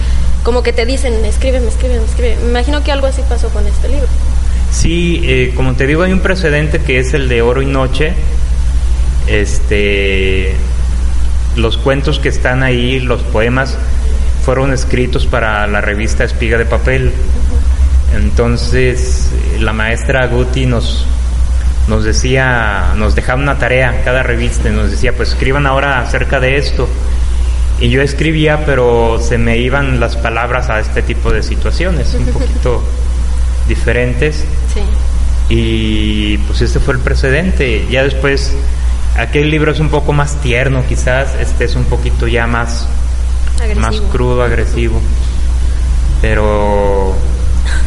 como 0.43 0.63
que 0.63 0.73
te 0.73 0.85
dicen, 0.85 1.23
escríbeme, 1.23 1.67
escríbeme, 1.67 2.03
escríbeme. 2.05 2.41
Me 2.41 2.49
imagino 2.49 2.83
que 2.83 2.91
algo 2.91 3.07
así 3.07 3.21
pasó 3.29 3.49
con 3.49 3.65
este 3.67 3.89
libro. 3.89 4.07
Sí, 4.71 5.21
eh, 5.25 5.53
como 5.55 5.73
te 5.73 5.85
digo, 5.85 6.03
hay 6.03 6.13
un 6.13 6.21
precedente 6.21 6.79
que 6.79 6.99
es 6.99 7.13
el 7.13 7.27
de 7.27 7.41
Oro 7.41 7.61
y 7.61 7.65
Noche. 7.65 8.13
Este, 9.27 10.55
los 11.55 11.77
cuentos 11.77 12.19
que 12.19 12.29
están 12.29 12.63
ahí, 12.63 12.99
los 12.99 13.21
poemas, 13.21 13.77
fueron 14.45 14.73
escritos 14.73 15.27
para 15.27 15.67
la 15.67 15.81
revista 15.81 16.23
Espiga 16.23 16.57
de 16.57 16.65
Papel. 16.65 17.11
Entonces, 18.15 19.29
la 19.59 19.73
maestra 19.73 20.25
Guti 20.27 20.65
nos, 20.65 21.05
nos 21.87 22.03
decía, 22.03 22.93
nos 22.95 23.13
dejaba 23.13 23.41
una 23.41 23.57
tarea 23.57 24.01
cada 24.03 24.23
revista 24.23 24.69
y 24.69 24.71
nos 24.71 24.89
decía, 24.89 25.15
pues 25.15 25.29
escriban 25.29 25.67
ahora 25.67 25.99
acerca 25.99 26.39
de 26.39 26.57
esto. 26.57 26.87
Y 27.79 27.89
yo 27.89 28.01
escribía, 28.01 28.65
pero 28.65 29.19
se 29.19 29.37
me 29.37 29.57
iban 29.57 29.99
las 29.99 30.15
palabras 30.15 30.69
a 30.69 30.79
este 30.79 31.01
tipo 31.01 31.31
de 31.31 31.43
situaciones, 31.43 32.13
un 32.13 32.27
poquito 32.27 32.83
diferentes. 33.67 34.45
Sí. 34.73 34.81
Y 35.53 36.37
pues 36.39 36.61
este 36.61 36.79
fue 36.79 36.93
el 36.93 36.99
precedente. 37.01 37.85
Ya 37.89 38.03
después, 38.03 38.53
aquel 39.17 39.49
libro 39.51 39.71
es 39.71 39.79
un 39.79 39.89
poco 39.89 40.13
más 40.13 40.35
tierno, 40.41 40.83
quizás, 40.87 41.35
este 41.39 41.65
es 41.65 41.75
un 41.75 41.83
poquito 41.85 42.27
ya 42.27 42.47
más, 42.47 42.87
Agresivo. 43.59 43.81
más 43.81 44.01
crudo, 44.11 44.43
agresivo. 44.43 45.01
Pero 46.21 47.15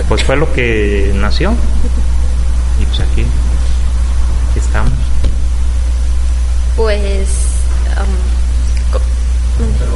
pues 0.08 0.22
fue 0.24 0.36
lo 0.36 0.52
que 0.52 1.12
nació. 1.14 1.52
Y 2.80 2.84
pues 2.86 3.00
aquí, 3.00 3.22
aquí 3.22 4.58
estamos. 4.58 4.92
Pues. 6.76 7.28
um, 7.96 8.92
co- 8.92 9.00
Pero 9.78 9.94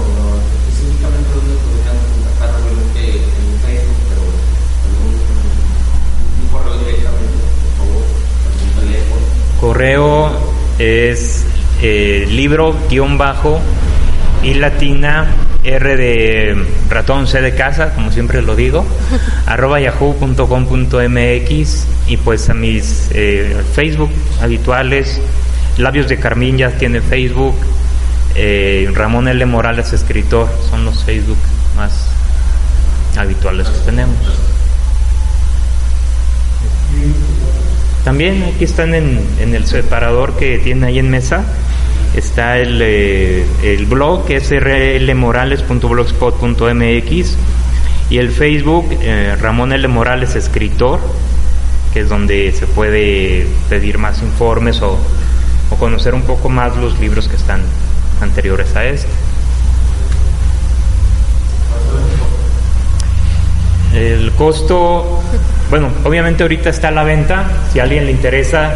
específicamente 0.71 1.29
dónde 1.35 1.55
podrían 1.59 1.99
contactar, 2.15 2.51
obviamente 2.63 3.19
en 3.19 3.61
Facebook, 3.67 3.99
pero 4.09 4.23
algún 4.87 5.19
un 6.39 6.47
correo 6.53 6.79
directamente, 6.79 7.43
por 7.59 7.73
favor, 7.83 8.05
algún 8.47 8.71
teléfono. 8.79 9.27
Correo 9.61 10.31
es 10.79 11.45
eh, 11.83 12.27
libro 12.31 12.77
guion 12.89 13.19
bajo 13.19 13.61
y 14.43 14.55
latina 14.55 15.27
R 15.65 15.97
de 15.97 16.65
ratón 16.89 17.27
C 17.27 17.41
de 17.41 17.55
casa, 17.55 17.93
como 17.95 18.13
siempre 18.13 18.43
lo 18.43 18.55
digo, 18.55 18.87
arroba 19.47 19.81
yahoo.com.mx 19.81 21.87
y 22.07 22.17
pues 22.19 22.49
a 22.49 22.55
mis 22.55 23.09
eh, 23.13 23.57
Facebook 23.75 24.11
habituales, 24.41 25.21
Labios 25.77 26.09
de 26.09 26.19
Carmín 26.19 26.59
ya 26.59 26.71
tiene 26.71 27.01
Facebook, 27.01 27.57
eh, 28.35 28.91
Ramón 28.95 29.29
L. 29.29 29.45
Morales 29.47 29.93
escritor, 29.93 30.49
son 30.71 30.85
los 30.85 31.05
Facebook 31.05 31.39
más 31.77 32.09
habituales 33.17 33.69
que 33.69 33.79
tenemos. 33.81 34.17
También 38.05 38.53
aquí 38.55 38.65
están 38.65 38.95
en, 38.95 39.21
en 39.41 39.55
el 39.55 39.67
separador 39.67 40.37
que 40.37 40.59
tiene 40.59 40.87
ahí 40.87 40.99
en 40.99 41.11
mesa. 41.11 41.45
Está 42.15 42.59
el, 42.59 42.81
eh, 42.83 43.45
el 43.63 43.87
blog 43.87 44.27
que 44.27 44.37
es 44.37 44.51
rlmorales.blogspot.mx 44.51 47.37
y 48.11 48.19
el 48.19 48.31
Facebook 48.31 48.89
eh, 49.03 49.37
Ramón 49.41 49.73
L. 49.73 49.87
Morales 49.89 50.35
Escritor, 50.35 51.01
que 51.93 52.01
es 52.01 52.09
donde 52.09 52.51
se 52.53 52.67
puede 52.67 53.47
pedir 53.69 53.99
más 53.99 54.23
informes 54.23 54.81
o, 54.81 54.99
o 55.71 55.77
conocer 55.77 56.15
un 56.15 56.23
poco 56.23 56.49
más 56.49 56.75
los 56.77 56.99
libros 56.99 57.29
que 57.29 57.37
están 57.37 57.61
anteriores 58.23 58.75
a 58.75 58.87
este. 58.87 59.11
El 63.95 64.33
costo, 64.33 65.21
bueno, 65.71 65.91
obviamente 66.05 66.43
ahorita 66.43 66.71
está 66.71 66.89
a 66.89 66.93
la 66.93 67.05
venta, 67.05 67.47
si 67.73 67.81
a 67.81 67.85
alguien 67.85 68.07
le 68.07 68.13
interesa, 68.13 68.73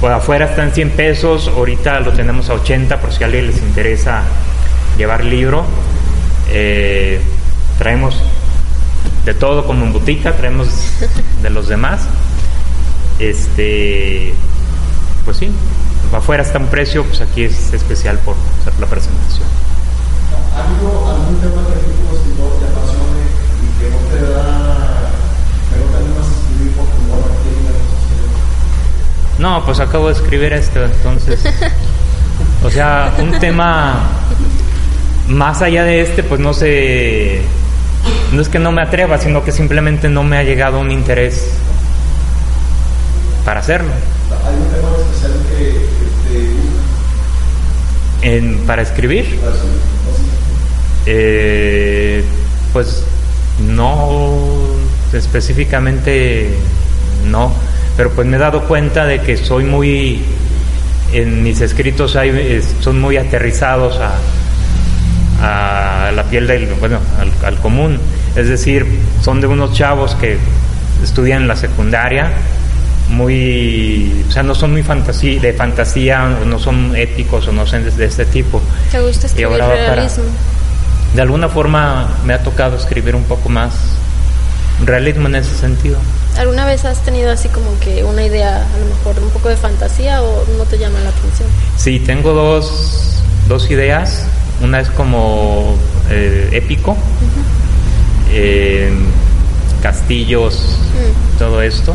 pues 0.00 0.12
afuera 0.12 0.46
están 0.46 0.72
100 0.72 0.90
pesos, 0.90 1.48
ahorita 1.48 2.00
lo 2.00 2.12
tenemos 2.12 2.50
a 2.50 2.54
80 2.54 3.00
por 3.00 3.12
si 3.12 3.22
a 3.22 3.26
alguien 3.26 3.46
les 3.46 3.58
interesa 3.58 4.22
llevar 4.98 5.24
libro. 5.24 5.64
Eh, 6.48 7.20
traemos 7.78 8.20
de 9.24 9.34
todo 9.34 9.66
como 9.66 9.84
en 9.84 9.92
botica, 9.92 10.36
traemos 10.36 10.68
de 11.42 11.50
los 11.50 11.68
demás. 11.68 12.02
Este, 13.18 14.34
pues 15.24 15.38
sí, 15.38 15.50
afuera 16.12 16.42
está 16.42 16.58
un 16.58 16.66
precio, 16.66 17.04
pues 17.04 17.20
aquí 17.20 17.44
es 17.44 17.72
especial 17.72 18.18
por 18.18 18.36
hacer 18.60 18.78
la 18.78 18.86
presentación. 18.86 19.48
¿Algo, 20.54 21.10
algún 21.10 21.36
tema 21.40 21.66
que 21.66 21.72
a 21.72 21.80
ti 21.80 21.92
como 21.96 22.16
escritor 22.16 22.58
te 22.60 22.66
apasione 22.66 23.24
y 23.62 23.68
que 23.78 23.90
no 23.90 23.98
te 24.08 24.20
da, 24.32 25.10
que 25.68 25.76
no 25.80 25.86
te 25.90 25.96
animas 25.96 26.26
a 26.26 26.32
escribir 26.40 26.72
por 26.76 26.86
tu 26.86 27.00
modo 27.02 27.28
que 27.42 27.56
No, 29.38 29.64
pues 29.64 29.80
acabo 29.80 30.08
de 30.08 30.14
escribir 30.14 30.52
esto, 30.52 30.84
entonces. 30.84 31.40
O 32.64 32.70
sea, 32.70 33.14
un 33.18 33.38
tema 33.38 34.02
más 35.28 35.62
allá 35.62 35.84
de 35.84 36.00
este, 36.00 36.22
pues 36.22 36.40
no 36.40 36.52
sé. 36.52 37.42
No 38.32 38.40
es 38.42 38.48
que 38.48 38.58
no 38.58 38.72
me 38.72 38.82
atreva, 38.82 39.18
sino 39.18 39.44
que 39.44 39.52
simplemente 39.52 40.08
no 40.08 40.22
me 40.22 40.38
ha 40.38 40.42
llegado 40.42 40.80
un 40.80 40.90
interés 40.90 41.48
para 43.44 43.60
hacerlo. 43.60 43.90
¿Hay 44.46 44.54
un 44.54 44.68
tema 44.68 44.88
especial 44.98 45.32
que, 45.50 45.64
te 46.28 46.38
gusta? 46.50 46.82
En, 48.22 48.58
para 48.66 48.82
escribir, 48.82 49.38
Para 49.40 49.52
escribir? 49.54 49.80
eh, 51.06 52.24
pues 52.72 53.04
no 53.60 54.36
específicamente 55.12 56.50
no, 57.26 57.52
pero 57.96 58.10
pues 58.10 58.26
me 58.26 58.36
he 58.36 58.40
dado 58.40 58.62
cuenta 58.64 59.06
de 59.06 59.20
que 59.20 59.36
soy 59.36 59.64
muy 59.64 60.22
en 61.12 61.42
mis 61.42 61.60
escritos 61.60 62.16
hay, 62.16 62.60
son 62.80 63.00
muy 63.00 63.16
aterrizados 63.16 63.98
a, 65.40 66.08
a 66.08 66.12
la 66.12 66.24
piel 66.24 66.46
del 66.46 66.66
bueno 66.80 66.98
al, 67.20 67.32
al 67.46 67.60
común, 67.60 67.98
es 68.34 68.48
decir, 68.48 68.86
son 69.22 69.40
de 69.40 69.46
unos 69.46 69.72
chavos 69.72 70.14
que 70.16 70.36
estudian 71.02 71.42
en 71.42 71.48
la 71.48 71.56
secundaria 71.56 72.32
muy, 73.08 74.24
o 74.28 74.32
sea, 74.32 74.42
no 74.42 74.54
son 74.54 74.72
muy 74.72 74.82
fantasía, 74.82 75.40
de 75.40 75.52
fantasía, 75.52 76.24
o 76.42 76.44
no 76.44 76.58
son 76.58 76.94
épicos 76.96 77.46
o 77.46 77.52
no 77.52 77.64
son 77.64 77.84
de, 77.84 77.90
de 77.92 78.04
este 78.06 78.24
tipo. 78.24 78.60
¿Te 78.90 78.98
gusta 79.00 79.26
Y 79.26 79.30
escribir 79.30 79.62
ahora 79.62 79.76
para- 79.76 79.94
realismo? 79.94 80.24
de 81.14 81.22
alguna 81.22 81.48
forma 81.48 82.08
me 82.24 82.34
ha 82.34 82.42
tocado 82.42 82.76
escribir 82.76 83.14
un 83.14 83.22
poco 83.24 83.48
más 83.48 83.72
realismo 84.84 85.28
en 85.28 85.36
ese 85.36 85.54
sentido. 85.56 85.98
¿Alguna 86.38 86.66
vez 86.66 86.84
has 86.84 87.02
tenido 87.02 87.30
así 87.32 87.48
como 87.48 87.78
que 87.80 88.04
una 88.04 88.22
idea, 88.24 88.56
a 88.56 88.78
lo 88.78 88.86
mejor 88.94 89.22
un 89.22 89.30
poco 89.30 89.48
de 89.48 89.56
fantasía 89.56 90.22
o 90.22 90.44
no 90.58 90.64
te 90.64 90.78
llama 90.78 90.98
la 91.00 91.10
atención? 91.10 91.48
Sí, 91.76 91.98
tengo 92.00 92.32
dos, 92.32 93.14
dos 93.48 93.70
ideas. 93.70 94.24
Una 94.62 94.80
es 94.80 94.88
como 94.90 95.76
eh, 96.10 96.48
épico, 96.52 96.96
eh, 98.30 98.90
castillos, 99.82 100.78
Mm, 100.96 101.38
todo 101.38 101.60
esto. 101.62 101.94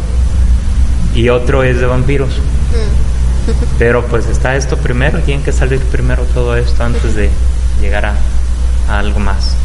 Y 1.15 1.29
otro 1.29 1.63
es 1.63 1.79
de 1.79 1.85
vampiros. 1.87 2.29
mm. 2.29 3.51
Pero 3.79 4.05
pues 4.05 4.27
está 4.27 4.55
esto 4.55 4.77
primero, 4.77 5.19
tiene 5.19 5.43
que 5.43 5.51
salir 5.51 5.79
primero 5.85 6.23
todo 6.25 6.55
esto 6.55 6.83
antes 6.83 7.15
de 7.15 7.29
llegar 7.81 8.05
a, 8.05 8.15
a 8.87 8.99
algo 8.99 9.19
más. 9.19 9.55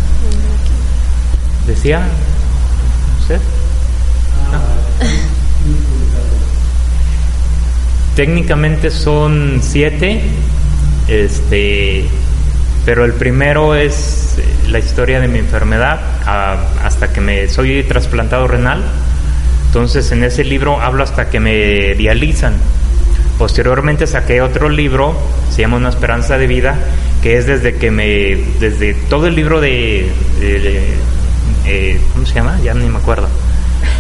Decía, 1.67 2.01
¿usted? 3.21 3.41
Técnicamente 8.17 8.91
son 8.91 9.61
siete, 9.63 10.23
este, 11.07 12.07
pero 12.87 13.05
el 13.05 13.13
primero 13.13 13.75
es 13.75 14.37
eh, 14.39 14.45
la 14.71 14.79
historia 14.79 15.21
de 15.21 15.29
mi 15.29 15.39
enfermedad 15.39 16.01
hasta 16.83 17.13
que 17.13 17.21
me 17.21 17.47
soy 17.49 17.83
trasplantado 17.83 18.49
renal. 18.49 18.83
Entonces 19.67 20.11
en 20.13 20.25
ese 20.25 20.45
libro 20.45 20.81
hablo 20.81 21.03
hasta 21.05 21.29
que 21.29 21.41
me 21.41 21.95
dializan. 21.95 22.55
Posteriormente 23.39 24.07
saqué 24.07 24.41
otro 24.41 24.71
libro, 24.71 25.15
se 25.51 25.61
llama 25.61 25.77
Una 25.77 25.91
esperanza 25.91 26.39
de 26.39 26.47
vida, 26.47 26.75
que 27.23 27.37
es 27.37 27.47
desde 27.47 27.75
que 27.75 27.91
me, 27.91 28.39
desde 28.61 28.95
todo 28.95 29.27
el 29.27 29.35
libro 29.35 29.61
de, 29.61 30.11
de- 30.41 30.59
de- 30.61 30.95
eh, 31.67 32.01
¿cómo 32.15 32.25
se 32.25 32.35
llama? 32.35 32.59
Ya 32.65 32.73
ni 32.73 32.89
me 32.89 32.97
acuerdo. 32.97 33.29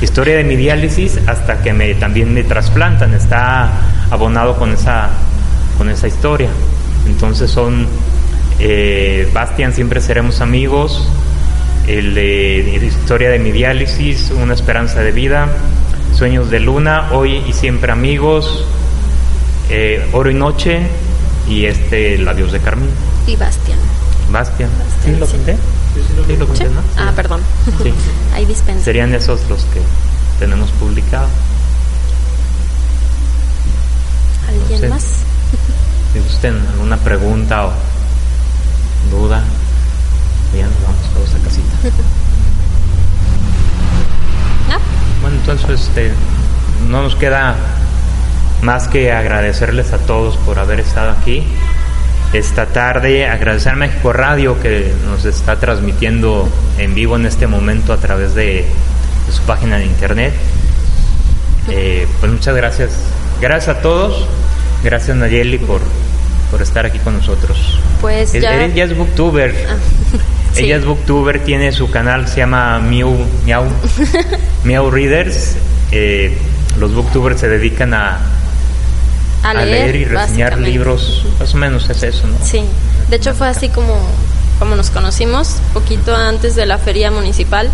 Historia 0.03 0.37
de 0.37 0.45
mi 0.45 0.57
diálisis 0.57 1.19
hasta 1.27 1.63
que 1.63 1.73
me 1.73 1.95
también 1.95 2.35
me 2.35 2.45
trasplantan. 2.45 3.15
Está 3.15 3.71
abonado 4.11 4.57
con 4.57 4.73
esa, 4.73 5.11
con 5.79 5.89
esa 5.89 6.07
historia. 6.07 6.51
Entonces 7.07 7.51
son 7.51 7.87
eh, 8.59 9.29
Bastian, 9.33 9.73
siempre 9.73 10.01
seremos 10.01 10.41
amigos. 10.41 11.09
El 11.87 12.15
de 12.15 12.81
Historia 12.85 13.31
de 13.31 13.39
mi 13.39 13.53
diálisis, 13.53 14.33
Una 14.33 14.55
esperanza 14.55 15.01
de 15.01 15.13
vida, 15.13 15.49
Sueños 16.15 16.51
de 16.51 16.61
luna, 16.61 17.11
Hoy 17.13 17.43
y 17.49 17.53
siempre 17.53 17.93
amigos, 17.93 18.67
eh, 19.71 20.09
Oro 20.13 20.31
y 20.31 20.35
noche 20.35 20.81
y 21.49 21.67
este 21.67 22.19
Labios 22.19 22.53
de 22.53 22.61
Carmín. 22.61 22.91
Y 23.27 23.37
Bastian. 23.37 23.79
Bastian. 24.31 24.71
Bastian, 24.79 25.15
¿Sí 25.15 25.21
lo 25.21 25.27
sí. 25.27 25.37
Conté? 26.01 26.35
Sí, 26.35 26.37
lo 26.39 26.47
conté, 26.47 26.67
¿Sí? 26.67 26.71
¿no? 26.75 26.83
Ah, 26.97 27.13
perdón. 27.15 27.41
Sí. 27.83 27.93
Ahí 28.35 28.45
dispensa. 28.47 28.85
Serían 28.85 29.15
esos 29.15 29.49
los 29.49 29.63
que 29.65 29.81
tenemos 30.39 30.71
publicados. 30.73 31.31
¿Alguien 34.49 34.91
más? 34.91 35.05
Si 36.13 36.21
gusten 36.21 36.57
alguna 36.73 36.97
pregunta 36.97 37.67
o 37.67 37.73
duda, 39.11 39.43
ya 40.57 40.65
nos 40.67 40.83
vamos 40.83 41.13
todos 41.13 41.35
a 41.35 41.39
casita. 41.45 41.77
¿No? 44.71 44.79
Bueno, 45.21 45.37
entonces 45.37 45.83
este, 45.83 46.13
no 46.89 47.03
nos 47.03 47.17
queda 47.17 47.55
más 48.63 48.89
que 48.89 49.13
agradecerles 49.13 49.93
a 49.93 49.99
todos 49.99 50.39
por 50.39 50.59
haber 50.59 50.81
estado 50.81 51.11
aquí 51.11 51.47
esta 52.33 52.67
tarde, 52.67 53.27
agradecer 53.27 53.73
a 53.73 53.77
México 53.77 54.12
Radio 54.12 54.61
que 54.61 54.93
nos 55.07 55.25
está 55.25 55.57
transmitiendo 55.59 56.49
en 56.79 56.95
vivo 56.95 57.17
en 57.17 57.27
este 57.27 57.47
momento 57.47 57.93
a 57.93 57.97
través 57.99 58.35
de, 58.35 58.65
de 59.27 59.33
su 59.33 59.43
página 59.43 59.79
de 59.79 59.87
internet. 59.87 60.35
Eh, 61.69 62.07
pues 62.21 62.31
muchas 62.33 62.55
gracias, 62.55 62.91
gracias 63.41 63.77
a 63.77 63.81
todos, 63.81 64.27
gracias 64.85 65.17
Nayeli 65.17 65.59
por, 65.59 65.81
por 66.51 66.62
estar 66.62 66.87
aquí 66.87 66.99
con 66.99 67.15
nosotros. 67.15 67.79
Pues 68.01 68.35
Es- 68.35 68.43
ya. 68.43 68.65
Ella 68.65 68.85
es 68.85 68.97
booktuber. 68.97 69.55
Ah, 69.69 69.77
sí. 70.53 70.65
Ella 70.65 70.77
es 70.77 70.85
booktuber, 70.85 71.41
tiene 71.43 71.73
su 71.73 71.91
canal, 71.91 72.29
se 72.29 72.37
llama 72.39 72.79
Miau, 72.81 73.17
Miau, 73.45 73.65
Miau 74.65 74.91
Readers. 74.91 75.57
Eh, 75.93 76.37
los 76.79 76.93
booktubers 76.95 77.41
se 77.41 77.49
dedican 77.49 77.95
a, 77.95 78.19
a 79.51 79.65
leer, 79.65 79.95
y 79.97 80.05
reseñar 80.05 80.59
libros, 80.59 81.25
más 81.39 81.55
o 81.55 81.57
menos 81.57 81.89
es 81.91 82.03
eso, 82.03 82.27
¿no? 82.27 82.37
Sí, 82.45 82.65
de 83.09 83.17
hecho 83.17 83.35
fue 83.35 83.49
así 83.49 83.69
como, 83.69 83.97
como 84.59 84.77
nos 84.77 84.91
conocimos, 84.91 85.57
poquito 85.73 86.15
antes 86.15 86.57
de 86.57 86.67
la 86.67 86.79
feria 86.79 87.11
municipal. 87.11 87.71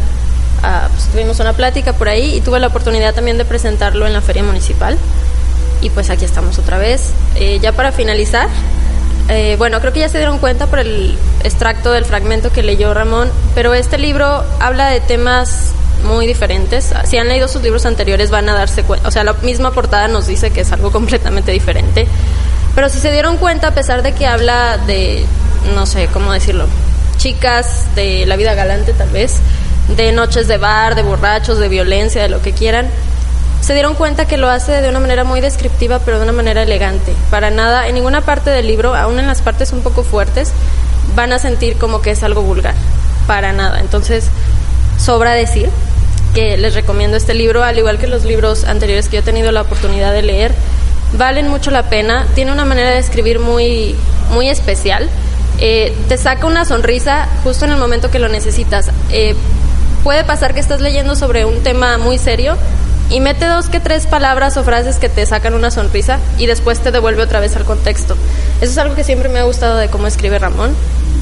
Ah, 0.62 0.88
pues 0.92 1.08
tuvimos 1.08 1.40
una 1.40 1.54
plática 1.54 1.92
por 1.92 2.08
ahí 2.08 2.36
y 2.36 2.40
tuve 2.40 2.60
la 2.60 2.68
oportunidad 2.68 3.14
también 3.14 3.36
de 3.36 3.44
presentarlo 3.44 4.06
en 4.06 4.12
la 4.12 4.20
feria 4.20 4.44
municipal. 4.44 4.96
Y 5.80 5.90
pues 5.90 6.10
aquí 6.10 6.24
estamos 6.24 6.58
otra 6.58 6.78
vez. 6.78 7.10
Eh, 7.34 7.58
ya 7.60 7.72
para 7.72 7.90
finalizar, 7.90 8.48
eh, 9.28 9.56
bueno, 9.58 9.80
creo 9.80 9.92
que 9.92 10.00
ya 10.00 10.08
se 10.08 10.18
dieron 10.18 10.38
cuenta 10.38 10.66
por 10.66 10.78
el 10.78 11.16
extracto 11.42 11.90
del 11.90 12.04
fragmento 12.04 12.52
que 12.52 12.62
leyó 12.62 12.94
Ramón, 12.94 13.30
pero 13.54 13.74
este 13.74 13.98
libro 13.98 14.44
habla 14.60 14.88
de 14.88 15.00
temas 15.00 15.72
muy 16.02 16.26
diferentes. 16.26 16.92
Si 17.04 17.16
han 17.16 17.28
leído 17.28 17.48
sus 17.48 17.62
libros 17.62 17.86
anteriores 17.86 18.30
van 18.30 18.48
a 18.48 18.54
darse 18.54 18.82
cuenta, 18.82 19.08
o 19.08 19.10
sea, 19.10 19.24
la 19.24 19.34
misma 19.34 19.72
portada 19.72 20.08
nos 20.08 20.26
dice 20.26 20.50
que 20.50 20.62
es 20.62 20.72
algo 20.72 20.90
completamente 20.92 21.52
diferente. 21.52 22.06
Pero 22.74 22.88
si 22.88 22.98
se 22.98 23.12
dieron 23.12 23.36
cuenta, 23.36 23.68
a 23.68 23.74
pesar 23.74 24.02
de 24.02 24.12
que 24.12 24.26
habla 24.26 24.78
de, 24.78 25.24
no 25.74 25.86
sé 25.86 26.08
cómo 26.12 26.32
decirlo, 26.32 26.66
chicas 27.16 27.86
de 27.94 28.24
la 28.26 28.36
vida 28.36 28.54
galante 28.54 28.92
tal 28.92 29.10
vez, 29.10 29.36
de 29.96 30.12
noches 30.12 30.48
de 30.48 30.58
bar, 30.58 30.94
de 30.94 31.02
borrachos, 31.02 31.58
de 31.58 31.68
violencia, 31.68 32.22
de 32.22 32.28
lo 32.28 32.40
que 32.40 32.52
quieran, 32.52 32.88
se 33.60 33.74
dieron 33.74 33.94
cuenta 33.94 34.26
que 34.26 34.38
lo 34.38 34.48
hace 34.48 34.80
de 34.80 34.88
una 34.88 34.98
manera 34.98 35.22
muy 35.22 35.40
descriptiva, 35.40 36.00
pero 36.00 36.18
de 36.18 36.24
una 36.24 36.32
manera 36.32 36.62
elegante. 36.62 37.12
Para 37.30 37.50
nada, 37.50 37.86
en 37.86 37.94
ninguna 37.94 38.22
parte 38.22 38.50
del 38.50 38.66
libro, 38.66 38.94
aún 38.94 39.20
en 39.20 39.26
las 39.26 39.40
partes 39.40 39.72
un 39.72 39.82
poco 39.82 40.02
fuertes, 40.02 40.52
van 41.14 41.32
a 41.32 41.38
sentir 41.38 41.76
como 41.76 42.02
que 42.02 42.10
es 42.10 42.22
algo 42.22 42.42
vulgar. 42.42 42.74
Para 43.28 43.52
nada. 43.52 43.78
Entonces, 43.78 44.30
sobra 44.98 45.32
decir 45.32 45.70
que 46.34 46.56
les 46.56 46.74
recomiendo 46.74 47.16
este 47.16 47.34
libro, 47.34 47.62
al 47.62 47.78
igual 47.78 47.98
que 47.98 48.06
los 48.06 48.24
libros 48.24 48.64
anteriores 48.64 49.08
que 49.08 49.16
yo 49.16 49.20
he 49.20 49.24
tenido 49.24 49.52
la 49.52 49.62
oportunidad 49.62 50.12
de 50.12 50.22
leer. 50.22 50.52
Valen 51.16 51.48
mucho 51.48 51.70
la 51.70 51.88
pena. 51.90 52.26
Tiene 52.34 52.52
una 52.52 52.64
manera 52.64 52.90
de 52.90 52.98
escribir 52.98 53.38
muy, 53.38 53.94
muy 54.30 54.48
especial. 54.48 55.08
Eh, 55.58 55.94
te 56.08 56.16
saca 56.16 56.46
una 56.46 56.64
sonrisa 56.64 57.28
justo 57.44 57.64
en 57.66 57.72
el 57.72 57.78
momento 57.78 58.10
que 58.10 58.18
lo 58.18 58.28
necesitas. 58.28 58.90
Eh, 59.10 59.34
puede 60.02 60.24
pasar 60.24 60.54
que 60.54 60.60
estás 60.60 60.80
leyendo 60.80 61.14
sobre 61.14 61.44
un 61.44 61.62
tema 61.62 61.98
muy 61.98 62.18
serio 62.18 62.56
y 63.10 63.20
mete 63.20 63.46
dos 63.46 63.68
que 63.68 63.78
tres 63.78 64.06
palabras 64.06 64.56
o 64.56 64.64
frases 64.64 64.96
que 64.96 65.08
te 65.08 65.26
sacan 65.26 65.54
una 65.54 65.70
sonrisa 65.70 66.18
y 66.38 66.46
después 66.46 66.80
te 66.80 66.90
devuelve 66.90 67.22
otra 67.22 67.40
vez 67.40 67.54
al 67.56 67.64
contexto. 67.64 68.16
Eso 68.60 68.72
es 68.72 68.78
algo 68.78 68.94
que 68.94 69.04
siempre 69.04 69.28
me 69.28 69.38
ha 69.38 69.44
gustado 69.44 69.76
de 69.76 69.88
cómo 69.88 70.06
escribe 70.06 70.38
Ramón. 70.38 70.74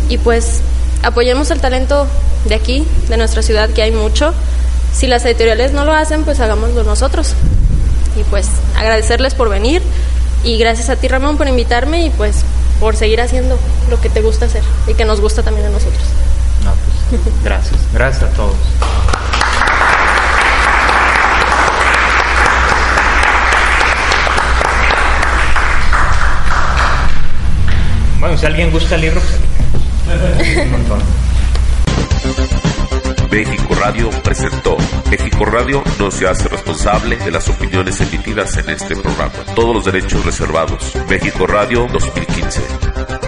Y 0.08 0.18
pues 0.18 0.60
apoyemos 1.02 1.50
el 1.50 1.60
talento 1.60 2.06
de 2.44 2.54
aquí, 2.54 2.86
de 3.08 3.16
nuestra 3.16 3.42
ciudad, 3.42 3.70
que 3.70 3.82
hay 3.82 3.90
mucho. 3.90 4.32
Si 4.92 5.06
las 5.06 5.24
editoriales 5.24 5.72
no 5.72 5.84
lo 5.84 5.92
hacen, 5.92 6.24
pues 6.24 6.40
hagámoslo 6.40 6.84
nosotros. 6.84 7.34
Y 8.16 8.24
pues 8.24 8.48
agradecerles 8.76 9.34
por 9.34 9.48
venir 9.48 9.82
y 10.42 10.58
gracias 10.58 10.88
a 10.88 10.96
ti 10.96 11.06
Ramón 11.06 11.36
por 11.36 11.48
invitarme 11.48 12.06
y 12.06 12.10
pues 12.10 12.44
por 12.80 12.96
seguir 12.96 13.20
haciendo 13.20 13.58
lo 13.88 14.00
que 14.00 14.08
te 14.08 14.22
gusta 14.22 14.46
hacer 14.46 14.62
y 14.86 14.94
que 14.94 15.04
nos 15.04 15.20
gusta 15.20 15.42
también 15.42 15.66
a 15.66 15.70
nosotros. 15.70 16.02
No, 16.64 16.72
pues, 17.10 17.22
gracias, 17.44 17.78
gracias 17.92 18.24
a 18.24 18.34
todos. 18.34 18.56
Bueno, 28.18 28.36
si 28.36 28.46
alguien 28.46 28.70
gusta 28.70 28.96
el 28.96 29.00
libro, 29.00 29.20
pues 29.20 30.56
un 30.64 30.70
montón. 30.72 31.00
México 33.30 33.74
Radio 33.74 34.10
presentó. 34.24 34.76
México 35.08 35.44
Radio 35.44 35.82
no 35.98 36.10
se 36.10 36.26
hace 36.26 36.48
responsable 36.48 37.16
de 37.16 37.30
las 37.30 37.48
opiniones 37.48 38.00
emitidas 38.00 38.56
en 38.56 38.70
este 38.70 38.96
programa. 38.96 39.32
Todos 39.54 39.74
los 39.74 39.84
derechos 39.84 40.24
reservados. 40.24 40.96
México 41.08 41.46
Radio 41.46 41.86
2015. 41.92 43.19